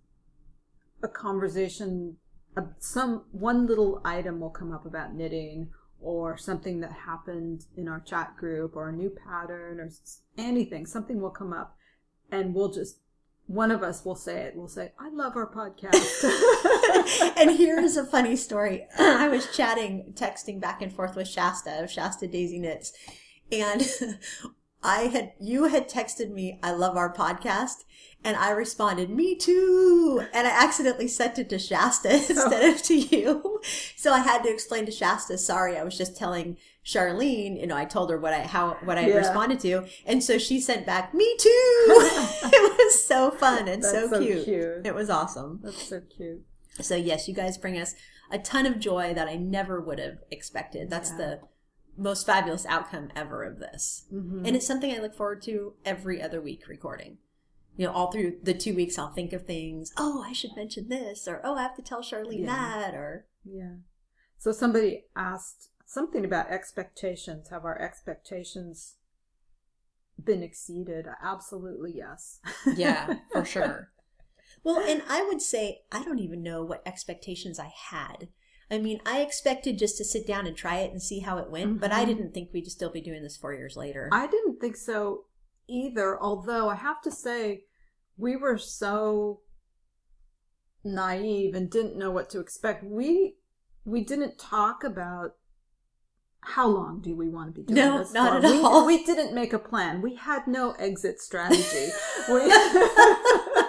[1.03, 2.17] a conversation
[2.79, 5.69] some one little item will come up about knitting
[6.01, 9.89] or something that happened in our chat group or a new pattern or
[10.37, 11.77] anything something will come up
[12.33, 12.99] and we'll just
[13.47, 16.25] one of us will say it we'll say i love our podcast
[17.37, 18.87] and here's a funny story.
[18.99, 22.93] I was chatting, texting back and forth with Shasta of Shasta Daisy Knits,
[23.51, 23.83] and
[24.83, 27.85] I had you had texted me, "I love our podcast,"
[28.23, 32.15] and I responded, "Me too," and I accidentally sent it to Shasta oh.
[32.15, 33.61] instead of to you.
[33.97, 37.77] So I had to explain to Shasta, "Sorry, I was just telling." Charlene, you know,
[37.77, 39.17] I told her what I how what I Yeah.
[39.19, 41.49] responded to, and so she sent back, "Me too."
[41.91, 44.45] it was so fun and so, so cute.
[44.47, 44.87] cute.
[44.87, 45.61] It was awesome.
[45.63, 46.41] that's so cute
[46.81, 47.95] So yes, you guys bring us
[48.31, 50.89] a ton of joy that I never would have expected.
[50.89, 51.17] That's Yeah.
[51.19, 51.41] the
[51.99, 54.07] most fabulous outcome ever of this.
[54.13, 54.47] Mhm.
[54.47, 57.19] And it's something I look forward to every other week recording.
[57.77, 60.89] You know, all through the two weeks I'll think of things, oh, I should mention
[60.89, 62.47] this, or oh, I have to tell Charlene Yeah.
[62.47, 63.77] that, or Yeah.
[64.39, 67.49] So somebody asked something about expectations.
[67.51, 68.97] Have our expectations
[70.23, 71.07] been exceeded?
[71.23, 72.41] Absolutely yes.
[72.77, 73.93] Yeah, for sure.
[74.65, 78.29] Well, and I would say I don't even know what expectations I had.
[78.71, 81.51] I mean, I expected just to sit down and try it and see how it
[81.51, 82.07] went, but I Mhm.
[82.09, 84.09] didn't think we'd still be doing this four years later.
[84.13, 85.25] I didn't think so
[85.67, 87.65] either, although I have to say
[88.19, 89.41] we were so
[90.85, 92.85] naive and didn't know what to expect.
[92.85, 93.37] We
[93.85, 95.37] we didn't talk about
[96.41, 98.47] how long do we want to be doing No, this not for.
[98.47, 98.87] at we, all.
[98.87, 100.03] We didn't make a plan.
[100.03, 101.91] We had no exit strategy.
[102.29, 102.41] we,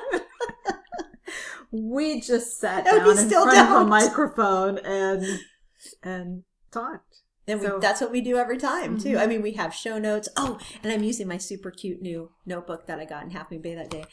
[1.71, 5.25] we just sat And we down in front of a microphone and
[6.03, 7.21] and talked.
[7.47, 9.15] And we, that's what we do every time too.
[9.15, 9.19] Mhm.
[9.21, 10.29] I mean, we have show notes.
[10.37, 13.61] Oh, and I'm using my super cute new notebook that I got in Half Moon
[13.61, 14.05] Bay that day.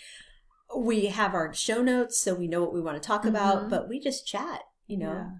[0.76, 3.70] We have our show notes, so we know what we want to talk about, Mhm.
[3.70, 5.30] but we just chat, you know, Yeah,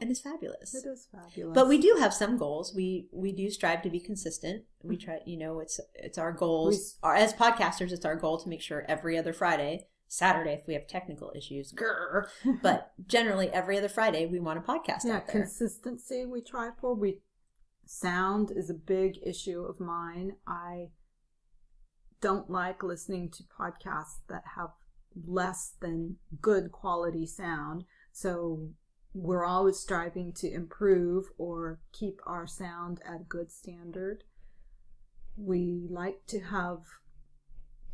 [0.00, 0.74] and it's fabulous.
[0.74, 1.54] it is fabulous.
[1.54, 2.72] But we do have some goals.
[2.74, 4.64] We we do strive to be consistent.
[4.82, 6.98] We try, you know, it's it's our goals.
[7.02, 10.74] our, as podcasters, it's our goal to make sure every other Friday, Saturday if we
[10.74, 12.28] have technical issues, grr,
[12.62, 16.94] but generally every other Friday we want a podcast yeah consistency we try for.
[16.94, 17.20] We
[17.84, 20.32] sound is a big issue of mine.
[20.46, 20.88] I
[22.20, 24.70] don't like listening to podcasts that have
[25.26, 27.84] less than good quality sound.
[28.12, 28.70] So
[29.14, 34.24] we're always striving to improve or keep our sound at a good standard.
[35.36, 36.80] We like to have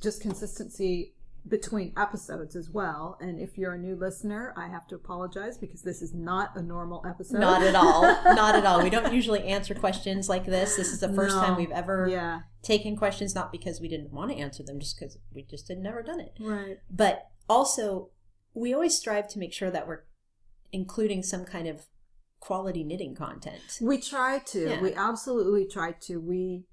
[0.03, 1.14] just consistency
[1.47, 5.83] between episodes as well and if you're a new listener i have to apologize because
[5.83, 8.01] this is not a normal episode Not at all.
[8.35, 8.83] Not at all.
[8.83, 10.77] We don't usually answer questions like this.
[10.77, 11.43] This is the first No.
[11.43, 14.99] time we've ever yeah taken questions, not because we didn't want to answer them, just
[14.99, 16.33] because we just had never done it.
[16.41, 18.09] right But also,
[18.55, 20.05] we always strive to make sure that we're
[20.73, 21.83] including some kind of
[22.41, 23.79] quality knitting content.
[23.83, 24.81] we try to Yeah.
[24.81, 26.65] we absolutely try to we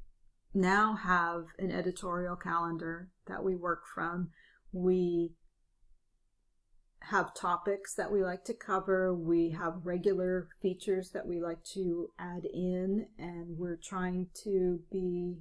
[0.54, 4.30] now have an editorial calendar that we work from
[4.72, 5.32] we
[7.06, 12.08] have topics that we like to cover we have regular features that we like to
[12.20, 15.36] add in and we're trying to be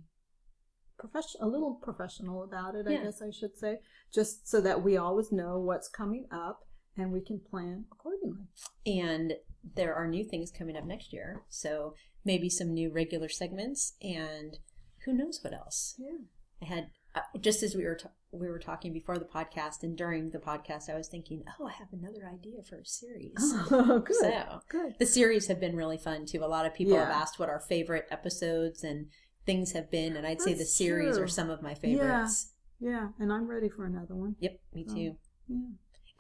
[0.99, 3.77] professional a little professional about it i guess i should say
[4.13, 6.61] just so that we always know what's coming up
[6.97, 8.47] and we can plan accordingly
[8.87, 9.35] And
[9.77, 11.43] there are new things coming up next year.
[11.49, 14.59] So maybe some new regular segments and
[15.05, 15.95] who knows what else.
[15.99, 16.19] yeah
[16.63, 19.97] I had uh, just as we were ta- we were talking before the podcast and
[19.97, 23.35] during the podcast, I was thinking, oh, I have another idea for a series.
[23.71, 26.45] oh good So good the series have been really fun too.
[26.45, 29.07] A lot of people have asked what our favorite episodes and
[29.47, 31.25] things have been, and I'd say the series true.
[31.25, 32.53] are some of my favorites.
[32.79, 34.37] Yeah, yeah, and I'm ready for another one.
[34.41, 35.17] Yep, me too.
[35.49, 35.57] Yeah.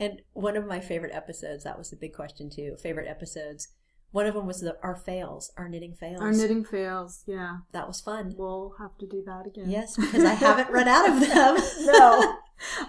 [0.00, 2.76] And one of my favorite episodes, that was the big question too.
[2.82, 3.68] Favorite episodes.
[4.12, 6.20] One of them was the our fails, our knitting fails.
[6.20, 7.22] Our knitting fails.
[7.26, 7.58] Yeah.
[7.72, 8.34] that was fun.
[8.36, 9.70] We'll have to do that again.
[9.70, 11.56] Yes, because I haven't run out of them.
[11.86, 12.34] no.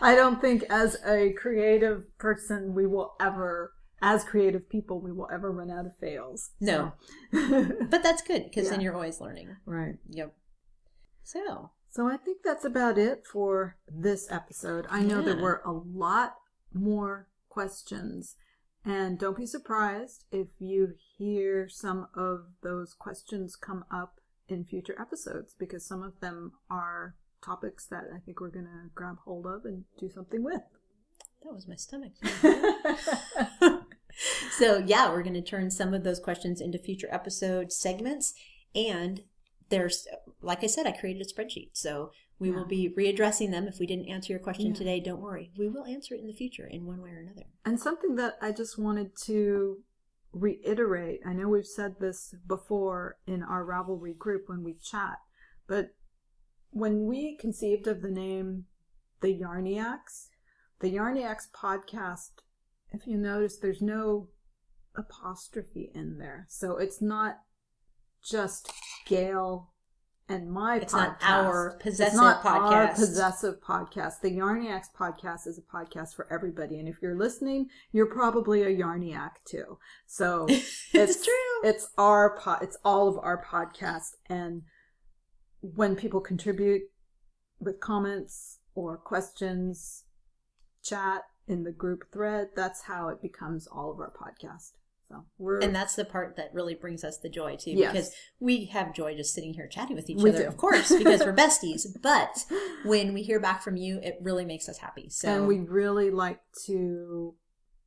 [0.02, 5.30] I don't think as a creative person we will ever as creative people we will
[5.32, 6.52] ever run out of fails.
[6.60, 6.94] No.
[7.32, 9.56] But that's good because then you're always learning.
[9.66, 9.96] right.
[10.10, 10.34] Yep.
[11.24, 14.88] So, So I think that's about it for this episode.
[14.90, 16.34] I know there were a lot
[16.74, 18.36] more questions.
[18.84, 24.96] And don't be surprised if you hear some of those questions come up in future
[25.00, 29.46] episodes because some of them are topics that I think we're going to grab hold
[29.46, 30.62] of and do something with.
[31.44, 32.14] that was my stomach.
[34.52, 38.34] so, yeah, we're going to turn some of those questions into future episode segments.
[38.74, 39.22] And
[39.72, 40.08] there's,
[40.42, 41.72] like I said, I created a spreadsheet.
[41.74, 42.56] So we Yeah.
[42.58, 43.68] will be readdressing them.
[43.68, 44.74] If we didn't answer your question Yeah.
[44.74, 45.52] today, don't worry.
[45.58, 47.46] We will answer it in the future in one way or another.
[47.66, 49.84] And something that I just wanted to
[50.34, 55.18] reiterate I know we've said this before in our Ravelry group when we chat,
[55.68, 55.94] but
[56.70, 58.68] when we conceived of the name
[59.20, 60.30] The Yarniacs,
[60.80, 62.32] the Yarniacs podcast,
[62.92, 64.30] if you notice, there's no
[64.96, 66.46] apostrophe in there.
[66.50, 67.42] So it's not
[68.24, 68.72] just
[69.06, 69.70] Gail
[70.30, 70.98] and my It's podcast.
[70.98, 72.96] not our possessive it's not our podcast.
[72.96, 74.22] possessive podcast.
[74.22, 78.68] The Yarniacs podcast is a podcast for everybody, and if you're listening, you're probably a
[78.76, 79.78] Yarniac too.
[80.06, 80.46] So
[80.94, 81.34] It's true.
[81.70, 84.62] It's our po- It's all of our podcast, and
[85.62, 86.84] when people contribute
[87.60, 90.06] with comments or questions,
[90.82, 94.72] chat in the group thread, that's how it becomes all of our podcast.
[95.12, 97.92] So we're And that's the part that really brings us the joy too, Yes.
[97.92, 100.48] because we have joy just sitting here chatting with each We other, do.
[100.48, 101.86] of course, because we're besties.
[102.02, 102.46] But
[102.86, 105.10] when we hear back from you, it really makes us happy.
[105.10, 107.36] So and we really like to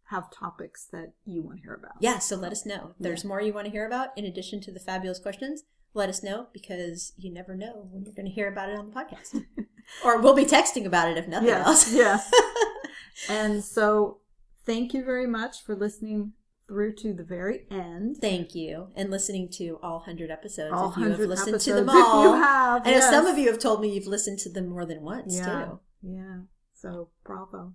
[0.09, 1.93] have topics that you want to hear about.
[2.01, 2.91] yeah, so let us know.
[2.99, 5.63] If there's more you want to hear about in addition to the fabulous questions.
[5.97, 8.91] Let us know because you never know when you're going to hear about it on
[8.91, 9.41] the podcast,
[10.05, 11.93] or we'll be texting about it if nothing Yes, else.
[11.95, 12.31] yes.
[13.31, 14.19] and so,
[14.67, 16.33] thank you very much for listening
[16.67, 18.17] through to the very end.
[18.21, 20.73] Thank you, and listening to all hundred episodes.
[20.75, 23.27] All if you have 100 listened to them if all, you have, I know some
[23.27, 25.65] of you have told me you've listened to them more than once Yeah.
[25.65, 25.81] too.
[26.03, 26.41] Yeah.
[26.75, 27.75] So, bravo.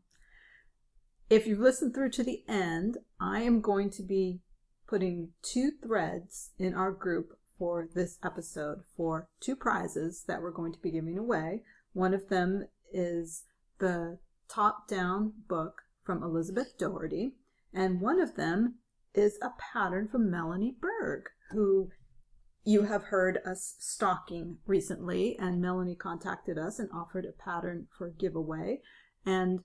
[1.29, 4.41] If you've listened through to the end, I am going to be
[4.87, 10.73] putting two threads in our group for this episode for two prizes that we're going
[10.73, 11.61] to be giving away.
[11.93, 13.43] One of them is
[13.79, 14.17] the
[14.47, 17.33] top down book from Elizabeth Doherty,
[17.73, 18.75] and one of them
[19.13, 21.89] is a pattern from Melanie Berg, who
[22.63, 28.07] you have heard us stalking recently, and Melanie contacted us and offered a pattern for
[28.07, 28.81] a giveaway.
[29.25, 29.61] And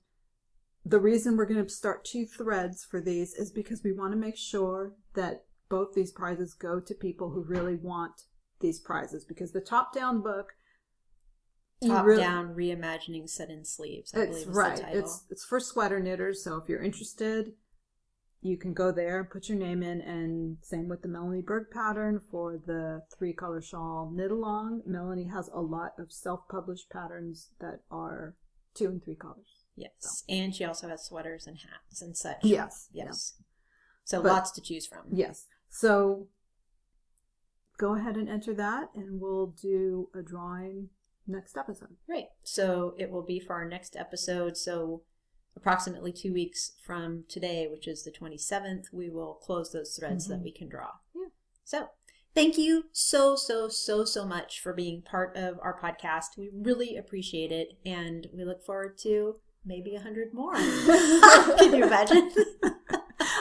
[0.84, 4.18] the reason we're going to start two threads for these is because we want to
[4.18, 8.22] make sure that both these prizes go to people who really want
[8.61, 9.24] these prizes.
[9.24, 10.52] Because the top down book,
[11.84, 14.14] Top really- down reimagining set in sleeves.
[14.14, 14.76] I it's believe is right.
[14.76, 14.98] the title.
[15.00, 16.42] It's it's for sweater knitters.
[16.44, 17.52] So if you're interested,
[18.45, 20.01] you can go there and put your name in.
[20.03, 24.82] And same with the Melanie Berg pattern for the three color shawl knit along.
[24.86, 28.36] Melanie has a lot of self published patterns that are
[28.74, 29.64] two and three colors.
[29.76, 32.36] Yes, and she also has sweaters and hats and such.
[32.45, 33.34] Yes, yes.
[34.05, 35.07] So But- lots to choose from.
[35.11, 35.47] Yes.
[35.70, 36.28] So
[37.78, 40.90] go ahead and enter that, and we'll do a drawing
[41.26, 41.97] next episode.
[42.07, 42.26] Right.
[42.45, 44.57] So it will be for our next episode.
[44.57, 45.03] So
[45.57, 50.40] approximately two weeks from today, which is the 27th, we will close those threads that
[50.40, 50.44] Mhm.
[50.44, 50.90] we can draw.
[51.14, 51.28] Yeah.
[51.64, 51.88] So
[52.34, 56.36] thank you so, so, so, so much for being part of our podcast.
[56.36, 57.78] We really appreciate it.
[57.86, 60.55] And we look forward to maybe a hundred more.
[61.59, 62.30] can you imagine?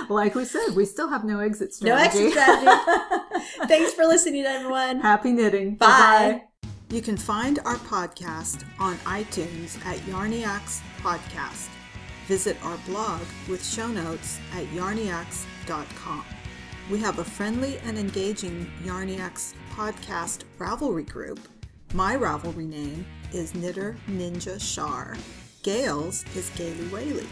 [0.09, 2.26] Like we said, we still have no exit strategy.
[2.26, 2.68] No strategy.
[2.68, 3.68] exit strategy.
[3.68, 4.99] Thanks for listening, everyone.
[4.99, 5.76] Happy knitting.
[5.76, 6.41] Bye.
[6.61, 6.70] Bye-bye.
[6.95, 11.70] You can find our podcast on iTunes at Yarniacs Podcast.
[12.28, 16.26] Visit our blog with show notes at yarniacs.com.
[16.89, 21.39] We have a friendly and engaging Yarniacs podcast Ravelry group.
[21.93, 25.15] My Ravelry name is Knitter Ninja Shar.
[25.63, 27.28] Gail's is Gaily Whaley.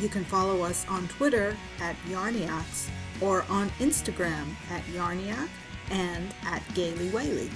[0.00, 2.88] You can follow us on Twitter at Yarniacs
[3.20, 5.48] or on Instagram at Yarniac
[5.90, 7.50] and at Gaily Whaley.